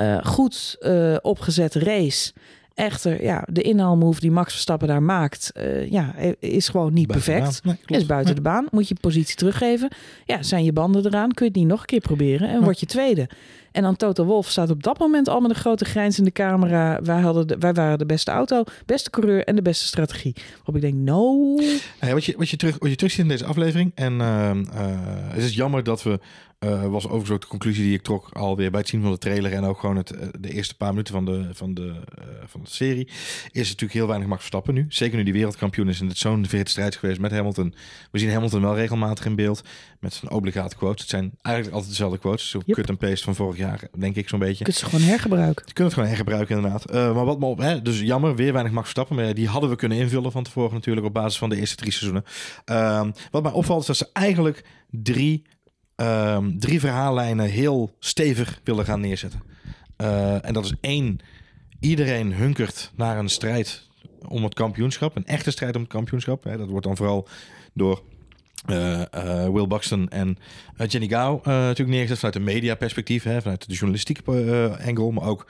eh, 0.00 0.18
goed 0.22 0.76
eh, 0.80 1.16
opgezette 1.22 1.78
race. 1.78 2.32
Echter, 2.74 3.22
ja, 3.22 3.44
de 3.52 3.62
inhaalmove 3.62 4.20
die 4.20 4.30
Max 4.30 4.52
Verstappen 4.52 4.88
daar 4.88 5.02
maakt, 5.02 5.50
eh, 5.54 5.90
ja, 5.90 6.14
is 6.38 6.68
gewoon 6.68 6.92
niet 6.92 7.06
Buiten 7.06 7.32
perfect. 7.32 7.64
Nee. 7.64 7.98
Is 7.98 8.06
buiten 8.06 8.34
de 8.34 8.40
baan. 8.40 8.66
Moet 8.70 8.88
je 8.88 8.94
positie 9.00 9.36
teruggeven. 9.36 9.88
Ja, 10.24 10.42
zijn 10.42 10.64
je 10.64 10.72
banden 10.72 11.06
eraan. 11.06 11.32
Kun 11.32 11.44
je 11.44 11.50
het 11.50 11.60
niet 11.60 11.70
nog 11.70 11.80
een 11.80 11.86
keer 11.86 12.00
proberen. 12.00 12.48
En 12.48 12.58
Ja. 12.58 12.62
word 12.64 12.80
je 12.80 12.86
tweede. 12.86 13.28
En 13.72 13.82
dan 13.82 13.96
Toto 13.96 14.24
Wolf 14.24 14.48
staat 14.48 14.70
op 14.70 14.82
dat 14.82 14.98
moment 14.98 15.28
al 15.28 15.40
met 15.40 15.50
een 15.50 15.56
grote 15.56 15.84
grijns 15.84 16.18
in 16.18 16.24
de 16.24 16.32
camera. 16.32 17.00
Wij, 17.02 17.20
hadden 17.20 17.46
de, 17.46 17.56
wij 17.58 17.72
waren 17.72 17.98
de 17.98 18.06
beste 18.06 18.30
auto, 18.30 18.64
beste 18.86 19.10
coureur 19.10 19.44
en 19.44 19.56
de 19.56 19.62
beste 19.62 19.86
strategie. 19.86 20.34
Waarop 20.56 20.74
ik 20.76 20.80
denk, 20.80 20.94
no. 20.94 21.56
Ja, 22.00 22.12
wat, 22.12 22.24
je, 22.24 22.34
wat, 22.36 22.48
je 22.48 22.56
terug, 22.56 22.76
wat 22.78 22.90
je 22.90 22.96
terug 22.96 23.12
ziet 23.12 23.22
in 23.22 23.28
deze 23.28 23.44
aflevering. 23.44 23.92
En 23.94 24.20
eh, 24.20 24.50
het 25.28 25.42
is 25.42 25.54
jammer 25.54 25.82
dat 25.82 26.02
we. 26.02 26.20
Eh, 26.60 26.86
was 26.86 27.04
overigens 27.04 27.30
ook 27.30 27.40
de 27.40 27.46
conclusie 27.46 27.84
die 27.84 27.94
ik 27.94 28.02
trok 28.02 28.28
alweer 28.32 28.70
bij 28.70 28.80
het 28.80 28.88
zien 28.88 29.02
van 29.02 29.10
de 29.10 29.18
trailer. 29.18 29.52
En 29.52 29.64
ook 29.64 29.80
gewoon 29.80 29.96
het, 29.96 30.10
eh, 30.10 30.28
de 30.40 30.52
eerste 30.52 30.76
paar 30.76 30.90
minuten 30.90 31.14
van 31.14 31.24
de, 31.24 31.48
van, 31.52 31.74
de, 31.74 31.94
eh, 32.18 32.24
van 32.46 32.60
de 32.62 32.70
serie. 32.70 33.08
Is 33.50 33.68
natuurlijk 33.68 33.92
heel 33.92 34.06
weinig 34.06 34.28
Max 34.28 34.40
Verstappen 34.40 34.74
nu. 34.74 34.86
Zeker 34.88 35.16
nu 35.16 35.22
die 35.24 35.32
wereldkampioen 35.32 35.88
is. 35.88 36.00
En 36.00 36.08
het 36.08 36.18
zo'n 36.18 36.46
vette 36.46 36.70
strijd 36.70 36.96
geweest 36.96 37.20
met 37.20 37.30
Hamilton. 37.30 37.74
We 38.10 38.18
zien 38.18 38.30
Hamilton 38.30 38.60
wel 38.60 38.74
regelmatig 38.74 39.24
in 39.24 39.34
beeld. 39.34 39.62
Met 40.00 40.14
zijn 40.14 40.30
obligate 40.32 40.76
quotes. 40.76 41.00
Het 41.00 41.10
zijn 41.10 41.32
eigenlijk 41.42 41.74
altijd 41.74 41.92
dezelfde 41.92 42.18
quotes. 42.18 42.50
Zo 42.50 42.60
Yep. 42.66 42.76
cut 42.76 42.88
en 42.88 42.96
paste 42.96 43.24
van 43.24 43.34
vorig 43.34 43.56
jaar, 43.56 43.88
denk 43.98 44.16
ik 44.16 44.28
zo'n 44.28 44.38
beetje. 44.38 44.58
Je 44.58 44.64
kunt 44.64 44.76
ze 44.76 44.84
gewoon 44.84 45.04
hergebruiken. 45.04 45.64
Je 45.66 45.72
kunt 45.72 45.86
het 45.86 45.94
gewoon 45.94 46.08
hergebruiken 46.08 46.56
inderdaad. 46.56 46.92
Maar 46.92 47.24
wat 47.24 47.38
me 47.38 47.46
op, 47.46 47.58
hè, 47.58 47.82
dus 47.82 48.00
jammer, 48.00 48.36
weer 48.36 48.52
weinig 48.52 48.72
Max 48.72 48.84
Verstappen. 48.84 49.16
Maar 49.16 49.34
die 49.34 49.48
hadden 49.48 49.70
we 49.70 49.76
kunnen 49.76 49.98
invullen 49.98 50.32
van 50.32 50.42
tevoren 50.44 50.74
natuurlijk 50.74 51.06
op 51.06 51.14
basis 51.14 51.38
van 51.38 51.48
de 51.48 51.56
eerste 51.56 51.76
drie 51.76 51.92
seizoenen. 51.92 52.24
Ehm, 52.64 53.10
wat 53.30 53.42
mij 53.42 53.52
opvalt 53.52 53.80
is 53.80 53.86
dat 53.86 53.96
ze 53.96 54.08
eigenlijk 54.12 54.64
drie, 54.90 55.42
ehm, 56.00 56.58
drie 56.58 56.80
verhaallijnen 56.80 57.46
heel 57.46 57.94
stevig 57.98 58.60
willen 58.64 58.84
gaan 58.84 59.00
neerzetten. 59.00 59.42
Eh, 59.96 60.44
en 60.44 60.52
dat 60.52 60.64
is 60.64 60.74
één, 60.80 61.18
iedereen 61.80 62.34
hunkert 62.34 62.92
naar 62.94 63.18
een 63.18 63.28
strijd 63.28 63.88
om 64.28 64.44
het 64.44 64.54
kampioenschap. 64.54 65.16
Een 65.16 65.26
echte 65.26 65.50
strijd 65.50 65.74
om 65.74 65.80
het 65.80 65.90
kampioenschap. 65.90 66.44
Hè. 66.44 66.56
Dat 66.56 66.68
wordt 66.68 66.86
dan 66.86 66.96
vooral 66.96 67.28
door 67.72 68.02
eh, 68.66 69.00
eh, 69.00 69.52
Will 69.52 69.66
Buxton 69.66 70.08
en 70.08 70.38
eh, 70.76 70.88
Jenny 70.88 71.08
Gao 71.08 71.40
natuurlijk 71.44 71.88
neergezet 71.88 72.18
vanuit 72.18 72.36
een 72.36 72.44
mediaperspectief, 72.44 73.22
hè, 73.22 73.40
vanuit 73.40 73.68
de 73.68 73.74
journalistieke 73.74 74.22
angle, 74.86 75.12
maar 75.12 75.24
ook 75.24 75.46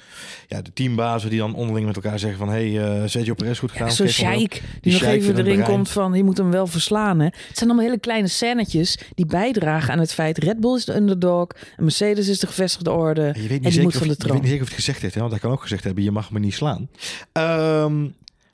ja, 0.48 0.62
de 0.62 0.72
teambazen 0.72 1.30
die 1.30 1.38
dan 1.38 1.54
onderling 1.54 1.86
met 1.86 1.96
elkaar 1.96 2.18
zeggen 2.18 2.38
van 2.38 2.48
hey, 2.48 3.08
Sergio 3.08 3.34
Perez 3.34 3.58
goed 3.58 3.70
gedaan. 3.72 3.88
Ja, 3.88 3.94
Zo'n 3.94 4.08
sheik 4.08 4.62
die 4.80 4.92
nog 4.92 5.02
even 5.02 5.32
erin 5.32 5.44
brein. 5.44 5.62
komt 5.70 5.90
van 5.90 6.14
je 6.14 6.24
moet 6.24 6.36
hem 6.36 6.50
wel 6.50 6.66
verslaan. 6.66 7.18
Hè. 7.18 7.24
Het 7.24 7.58
zijn 7.58 7.70
allemaal 7.70 7.88
hele 7.88 8.00
kleine 8.00 8.28
scènetjes 8.28 8.98
die 9.14 9.26
bijdragen 9.26 9.92
aan 9.92 9.98
het 9.98 10.14
feit 10.14 10.38
Red 10.38 10.60
Bull 10.60 10.76
is 10.76 10.84
de 10.84 10.94
underdog, 10.94 11.48
en 11.76 11.82
Mercedes 11.84 12.28
is 12.28 12.38
de 12.38 12.46
gevestigde 12.46 12.90
orde. 12.90 13.26
En 13.26 13.42
je 13.42 13.48
weet 13.48 13.50
niet, 13.50 13.50
En 13.50 13.60
die 13.60 13.70
zeker, 13.70 13.82
moet 13.82 13.92
of, 13.92 13.98
van 13.98 14.08
de 14.08 14.16
je 14.18 14.32
weet 14.32 14.40
niet 14.40 14.50
zeker 14.50 14.62
of 14.62 14.68
het 14.68 14.78
gezegd 14.78 15.02
heeft, 15.02 15.14
hè, 15.14 15.20
want 15.20 15.32
hij 15.32 15.40
kan 15.40 15.50
ook 15.50 15.62
gezegd 15.62 15.84
hebben 15.84 16.04
je 16.04 16.10
mag 16.10 16.30
me 16.30 16.38
niet 16.38 16.54
slaan. 16.54 16.88
Ehm, 17.32 18.06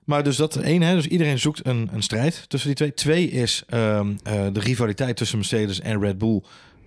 maar 0.07 0.25
dus 0.25 0.37
dat 0.37 0.57
één, 0.57 0.83
hè, 0.83 0.95
dus 0.95 1.07
iedereen 1.07 1.39
zoekt 1.39 1.67
een, 1.67 1.89
een 1.93 2.03
strijd 2.03 2.49
tussen 2.49 2.75
die 2.75 2.77
twee. 2.77 2.95
Twee 2.95 3.31
is 3.31 3.63
ehm, 3.67 4.15
eh, 4.23 4.47
de 4.53 4.61
rivaliteit 4.61 5.17
tussen 5.17 5.39
Mercedes 5.39 5.81
en 5.81 6.01
Red 6.01 6.19
Bull. 6.19 6.43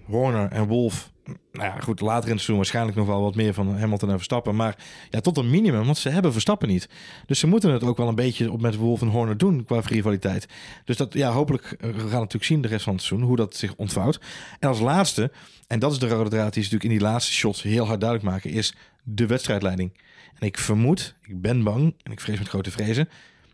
Horner 0.06 0.52
en 0.52 0.68
Wolf. 0.68 1.12
Nou 1.52 1.66
ja, 1.66 1.80
goed, 1.80 2.00
later 2.00 2.24
in 2.24 2.30
het 2.30 2.30
seizoen 2.30 2.56
waarschijnlijk 2.56 2.98
nog 2.98 3.08
wel 3.08 3.22
wat 3.22 3.36
meer 3.36 3.54
van 3.54 3.78
Hamilton 3.78 4.10
en 4.10 4.16
Verstappen. 4.16 4.56
Maar 4.56 4.76
ja, 5.10 5.20
tot 5.20 5.38
een 5.38 5.50
minimum, 5.50 5.86
want 5.86 5.98
ze 5.98 6.10
hebben 6.10 6.32
Verstappen 6.32 6.68
niet. 6.68 6.90
Dus 7.26 7.40
ze 7.40 7.48
moeten 7.48 7.72
het 7.72 7.84
ook 7.84 7.98
wel 7.98 8.08
een 8.08 8.16
beetje 8.16 8.52
op 8.52 8.62
met 8.62 8.76
Wolf 8.76 9.02
en 9.02 9.08
Horner 9.08 9.38
doen 9.38 9.66
qua 9.66 9.82
rivaliteit. 9.86 10.48
Dus 10.86 10.98
dat, 10.98 11.14
ja, 11.14 11.32
hopelijk 11.32 11.64
eh, 11.64 11.90
we 11.90 12.00
gaan 12.00 12.10
we 12.10 12.16
natuurlijk 12.16 12.44
zien 12.44 12.62
de 12.62 12.68
rest 12.68 12.84
van 12.84 12.94
het 12.94 13.04
seizoen 13.04 13.28
hoe 13.28 13.38
dat 13.38 13.56
zich 13.56 13.76
ontvouwt. 13.76 14.20
En 14.60 14.70
als 14.70 14.80
laatste, 14.80 15.32
en 15.68 15.80
dat 15.80 15.92
is 15.92 16.00
de 16.00 16.08
rode 16.08 16.30
draad 16.30 16.54
die 16.54 16.64
ze 16.64 16.70
natuurlijk 16.74 16.84
in 16.84 16.98
die 17.00 17.08
laatste 17.14 17.34
shots 17.34 17.62
heel 17.62 17.86
hard 17.86 18.00
duidelijk 18.00 18.30
maken, 18.30 18.50
is 18.50 18.74
de 19.04 19.26
wedstrijdleiding. 19.26 19.92
En 20.40 20.48
ik 20.48 20.58
vermoed, 20.58 21.16
ik 21.22 21.42
ben 21.42 21.64
bang 21.64 21.96
en 22.04 22.12
ik 22.12 22.20
vrees 22.20 22.40
met 22.40 22.48
grote 22.48 22.72
vrezen, 22.72 23.10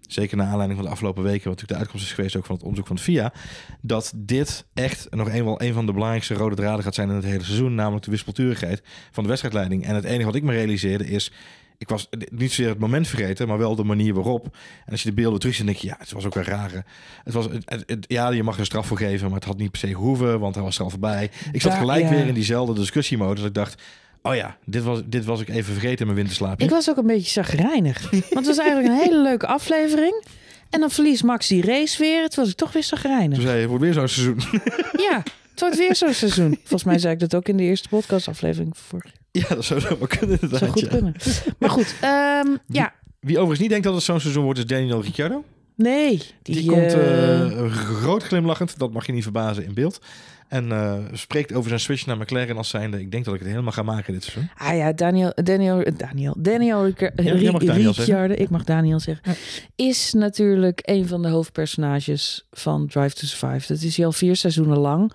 zeker 0.08 0.38
naar 0.38 0.48
aanleiding 0.48 0.76
van 0.76 0.86
de 0.86 0.92
afgelopen 0.92 1.24
weken, 1.24 1.50
wat 1.50 1.60
natuurlijk 1.60 1.72
de 1.72 1.78
uitkomst 1.78 2.06
is 2.06 2.14
geweest 2.14 2.36
ook 2.36 2.46
van 2.46 2.56
het 2.56 2.64
onderzoek 2.64 2.88
van 2.88 3.00
FIA, 3.00 3.34
dat 3.82 4.14
dit 4.16 4.66
echt 4.74 5.08
nog 5.10 5.30
eenmaal 5.30 5.62
een 5.62 5.74
van 5.74 5.86
de 5.86 5.94
belangrijkste 5.94 6.34
rode 6.34 6.56
draden 6.56 6.84
gaat 6.84 6.96
zijn 6.96 7.10
in 7.10 7.16
het 7.16 7.26
hele 7.26 7.44
seizoen, 7.44 7.76
namelijk 7.76 8.06
de 8.06 8.12
wispelturigheid 8.12 8.84
van 9.12 9.24
de 9.24 9.30
wedstrijdleiding. 9.30 9.86
En 9.86 9.96
het 9.96 10.04
enige 10.04 10.26
wat 10.26 10.36
ik 10.36 10.44
me 10.44 10.52
realiseerde 10.52 11.08
is, 11.08 11.32
ik 11.78 11.90
was 11.90 12.10
niet 12.32 12.50
zozeer 12.52 12.70
het 12.70 12.80
moment 12.80 13.08
vergeten, 13.08 13.48
maar 13.48 13.58
wel 13.58 13.76
de 13.76 13.84
manier 13.84 14.14
waarop. 14.14 14.46
En 14.86 14.92
als 14.92 15.04
je 15.04 15.10
de 15.10 15.16
beelden 15.16 15.40
terugziet, 15.40 15.66
denk 15.66 15.78
je, 15.78 15.88
ja, 15.88 15.96
het 16.00 16.12
was 16.12 16.26
ook 16.26 16.34
wel 16.34 16.44
rare. 16.44 16.84
Het 17.24 17.34
was, 17.34 17.48
het, 17.66 18.06
ja, 18.08 18.30
je 18.30 18.44
mag 18.44 18.54
er 18.54 18.60
een 18.60 18.66
straf 18.66 18.88
voor 18.88 18.98
geven, 18.98 19.26
maar 19.26 19.36
het 19.36 19.48
had 19.48 19.58
niet 19.58 19.72
per 19.72 19.80
se 19.80 19.92
hoeven, 19.92 20.40
want 20.40 20.56
hij 20.56 20.64
was 20.64 20.78
er 20.78 20.84
al 20.84 20.90
voorbij. 20.90 21.32
Ik 21.52 21.62
zat 21.62 21.74
gelijk 21.74 22.04
ja. 22.04 22.10
weer 22.10 22.28
in 22.28 22.34
diezelfde 22.34 22.74
discussiemodus. 22.74 23.38
Dat 23.40 23.48
ik 23.48 23.54
dacht, 23.54 23.82
oh 24.26 24.36
ja, 24.36 24.58
dit 24.66 24.84
was, 24.84 25.02
dit 25.06 25.26
was 25.26 25.42
ik 25.42 25.50
even 25.50 25.74
vergeten 25.74 26.00
in 26.00 26.06
mijn 26.06 26.18
winterslaapje. 26.18 26.66
Ik 26.66 26.72
was 26.72 26.90
ook 26.90 26.98
een 26.98 27.08
beetje 27.08 27.32
zagrijnig. 27.32 28.10
Want 28.12 28.24
het 28.30 28.46
was 28.46 28.58
eigenlijk 28.58 28.94
een 28.94 29.00
hele 29.00 29.22
leuke 29.22 29.48
aflevering. 29.48 30.24
En 30.70 30.80
dan 30.80 30.92
verliest 30.92 31.24
Max 31.24 31.48
die 31.48 31.66
race 31.66 31.98
weer. 32.04 32.22
Het 32.22 32.36
was 32.36 32.50
ik 32.50 32.56
toch 32.56 32.72
weer 32.74 32.84
zagrijnig. 32.84 33.38
Toen 33.38 33.46
zei 33.46 33.56
je, 33.56 33.62
het 33.62 33.70
wordt 33.70 33.84
weer 33.84 33.94
zo'n 33.94 34.08
seizoen. 34.08 34.40
Ja, 35.10 35.24
het 35.52 35.60
wordt 35.60 35.78
weer 35.78 35.96
zo'n 35.96 36.14
seizoen. 36.14 36.58
Volgens 36.58 36.84
mij 36.84 37.00
zei 37.00 37.14
ik 37.14 37.20
dat 37.20 37.36
ook 37.36 37.48
in 37.48 37.58
de 37.58 37.64
eerste 37.64 37.90
podcastaflevering. 37.90 38.78
Voor 38.78 39.06
ja, 39.32 39.48
dat 39.48 39.66
zou 39.66 39.80
zo 39.80 39.98
maar 40.00 40.08
kunnen 40.08 40.38
inderdaad. 40.42 40.60
zou 40.60 40.72
goed 40.72 40.82
ja. 40.82 40.88
kunnen. 40.88 41.16
Maar 41.60 41.70
goed, 41.70 41.96
ehm, 42.02 42.48
ja. 42.68 42.94
Wie 43.20 43.36
overigens 43.36 43.60
niet 43.60 43.70
denkt 43.70 43.86
dat 43.86 43.94
het 43.94 44.04
zo'n 44.04 44.20
seizoen 44.20 44.44
wordt, 44.44 44.60
is 44.60 44.66
Daniel 44.66 45.02
Ricciardo. 45.02 45.44
Nee. 45.76 46.22
Die, 46.42 46.56
Die, 46.56 46.70
komt 46.70 46.94
eh, 46.94 47.60
eh, 47.60 47.72
groot 47.72 48.24
glimlachend, 48.24 48.78
dat 48.78 48.92
mag 48.92 49.06
je 49.06 49.12
niet 49.12 49.24
verbazen, 49.24 49.66
in 49.66 49.74
beeld. 49.74 50.00
En 50.48 50.72
eh, 50.72 50.94
spreekt 51.12 51.54
over 51.54 51.68
zijn 51.68 51.80
switch 51.80 52.06
naar 52.06 52.18
McLaren 52.18 52.58
als 52.58 52.70
zijnde. 52.70 53.00
Ik 53.00 53.12
denk 53.12 53.26
dat 53.26 53.34
ik 53.34 53.40
het 53.40 53.50
helemaal 53.50 53.72
ga 53.72 53.84
maken 53.84 54.14
dit 54.14 54.24
seizoen. 54.24 54.50
Ah 54.58 54.78
ja, 54.78 54.94
Daniel, 54.94 55.32
Daniel, 55.44 55.84
Daniel, 55.98 56.36
Daniel 56.38 56.86
Ja, 57.16 57.52
mag 57.52 57.64
Daniel. 57.64 57.92
Ricciardo, 57.92 58.34
ik 58.34 58.50
mag 58.50 58.64
Daniel 58.64 59.00
zeggen, 59.00 59.36
is 59.76 60.14
natuurlijk 60.14 60.80
een 60.84 61.08
van 61.08 61.22
de 61.22 61.28
hoofdpersonages 61.28 62.46
van 62.52 62.88
Drive 62.88 63.16
to 63.16 63.28
Survive. 63.28 63.74
Dat 63.74 63.82
is 63.82 63.98
hij 63.98 64.06
al 64.06 64.12
vier 64.12 64.36
seizoenen 64.36 64.78
lang. 64.78 65.14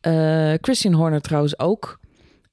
Eh, 0.00 0.52
Christian 0.60 0.94
Horner 0.94 1.20
trouwens 1.20 1.58
ook. 1.58 1.98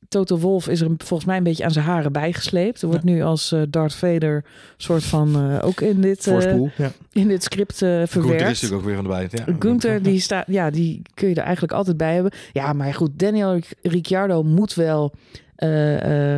Toto 0.10 0.38
Wolf 0.38 0.68
is 0.68 0.82
er 0.82 0.90
volgens 0.98 1.26
mij 1.26 1.38
een 1.38 1.44
beetje 1.44 1.64
aan 1.64 1.72
zijn 1.72 1.86
haren 1.86 2.12
bijgesleept. 2.12 2.82
Er 2.82 2.88
wordt 2.88 3.04
nu 3.04 3.22
als 3.22 3.52
eh, 3.52 3.62
Darth 3.70 3.96
Vader 3.96 4.46
soort 4.78 5.04
van 5.04 5.36
eh, 5.36 5.68
ook 5.68 5.82
in 5.82 6.02
dit, 6.02 6.28
eh, 6.28 6.34
Voorspoel. 6.34 6.70
Ja. 6.78 6.92
in 7.12 7.28
dit 7.28 7.44
script 7.44 7.82
eh 7.82 7.90
Gunther 7.90 8.02
is 8.02 8.10
verwerkt. 8.10 8.44
natuurlijk 8.44 8.74
ook 8.74 8.86
weer 8.86 8.96
van 8.96 9.04
de 9.04 9.10
bij. 9.10 9.28
Ja. 9.32 9.56
Gunther, 9.60 10.04
die 10.04 10.20
staat, 10.20 10.46
ja, 10.48 10.70
die 10.70 11.02
kun 11.14 11.30
je 11.30 11.36
er 11.36 11.44
eigenlijk 11.44 11.74
altijd 11.74 11.98
bij 11.98 12.14
hebben. 12.14 12.32
Ja, 12.52 12.74
maar 12.74 12.94
goed, 12.94 13.20
Daniel 13.20 13.60
Ricciardo 13.82 14.44
moet 14.44 14.74
wel, 14.74 15.14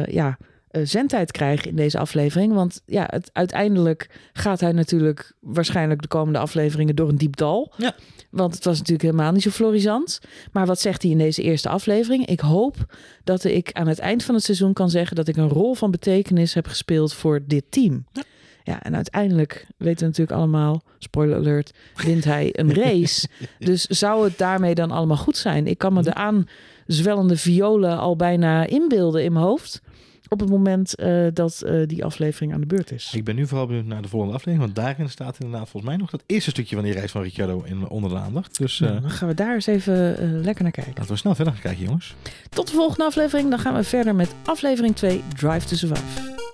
ja, 0.06 0.38
zendtijd 0.86 1.32
krijgen 1.32 1.70
in 1.70 1.76
deze 1.76 2.00
aflevering. 2.00 2.54
Want 2.54 2.82
ja, 2.86 3.08
het, 3.10 3.30
uiteindelijk 3.34 4.10
gaat 4.34 4.60
hij 4.60 4.72
natuurlijk 4.72 5.34
waarschijnlijk 5.40 6.02
de 6.02 6.08
komende 6.08 6.40
afleveringen 6.40 6.96
door 6.96 7.10
een 7.10 7.18
diep 7.18 7.36
dal. 7.36 7.74
Ja. 7.78 7.96
Want 8.30 8.56
het 8.56 8.66
was 8.66 8.78
natuurlijk 8.78 9.10
helemaal 9.10 9.32
niet 9.32 9.42
zo 9.42 9.50
florisant. 9.50 10.20
Maar 10.52 10.66
wat 10.66 10.80
zegt 10.80 11.02
hij 11.02 11.12
in 11.12 11.18
deze 11.18 11.42
eerste 11.42 11.70
aflevering? 11.70 12.26
Ik 12.26 12.40
hoop 12.40 12.76
dat 13.24 13.44
ik 13.44 13.72
aan 13.72 13.88
het 13.88 14.00
eind 14.00 14.24
van 14.24 14.36
het 14.36 14.44
seizoen 14.44 14.74
kan 14.74 14.90
zeggen 14.90 15.16
dat 15.16 15.28
ik 15.28 15.38
een 15.38 15.50
rol 15.50 15.74
van 15.74 15.92
betekenis 15.92 16.54
heb 16.54 16.68
gespeeld 16.68 17.14
voor 17.14 17.40
dit 17.46 17.64
team. 17.70 18.06
Ja. 18.12 18.24
Ja, 18.68 18.84
en 18.84 18.96
uiteindelijk 18.96 19.68
weten 19.78 20.00
we 20.00 20.06
natuurlijk 20.06 20.38
allemaal, 20.38 20.82
spoiler 21.00 21.38
alert, 21.38 21.74
wint 21.96 22.24
hij 22.24 22.50
een 22.52 22.74
race. 22.84 23.28
Dus 23.60 23.86
zou 23.86 24.24
het 24.24 24.38
daarmee 24.38 24.76
dan 24.76 24.92
allemaal 24.92 25.18
goed 25.18 25.38
zijn? 25.38 25.68
Ik 25.68 25.78
kan 25.78 25.94
me 25.94 26.04
de 26.04 26.14
aanzwellende 26.14 27.38
violen 27.38 27.98
al 27.98 28.16
bijna 28.16 28.66
inbeelden 28.66 29.24
in 29.24 29.34
mijn 29.34 29.46
hoofd. 29.46 29.82
Op 30.30 30.40
het 30.40 30.50
moment 30.50 30.96
eh, 30.96 31.28
dat 31.34 31.62
eh, 31.62 31.88
die 31.88 32.06
aflevering 32.06 32.54
aan 32.54 32.60
de 32.60 32.66
beurt 32.66 32.92
is. 32.92 33.14
Ik 33.16 33.24
ben 33.24 33.36
nu 33.36 33.48
vooral 33.48 33.68
benieuwd 33.68 33.86
naar 33.86 34.02
de 34.02 34.08
volgende 34.08 34.36
aflevering. 34.36 34.74
Want 34.74 34.86
daarin 34.86 35.10
staat 35.10 35.40
inderdaad 35.40 35.70
volgens 35.70 35.92
mij 35.92 36.02
nog 36.02 36.10
dat 36.10 36.24
eerste 36.26 36.50
stukje 36.50 36.76
van 36.76 36.84
die 36.84 36.94
reis 36.94 37.12
van 37.12 37.22
Ricciardo 37.22 37.62
in, 37.64 37.88
onder 37.88 38.10
de 38.10 38.18
aandacht. 38.18 38.58
Dus 38.58 38.82
eh, 38.82 39.02
dan 39.02 39.10
gaan 39.10 39.28
we 39.28 39.34
daar 39.34 39.54
eens 39.54 39.68
even 39.68 40.16
lekker 40.42 40.64
naar 40.64 40.72
kijken. 40.72 40.94
laten 40.96 41.12
we 41.12 41.18
snel 41.18 41.36
verder 41.36 41.54
gaan 41.54 41.62
kijken 41.62 41.86
jongens. 41.86 42.16
Tot 42.50 42.68
de 42.68 42.74
volgende 42.74 43.06
aflevering. 43.06 43.50
Dan 43.50 43.60
gaan 43.60 43.74
we 43.74 43.84
verder 43.84 44.16
met 44.16 44.36
aflevering 44.46 44.96
2, 44.96 45.24
Drive 45.36 45.68
to 45.68 45.76
Survive. 45.76 46.47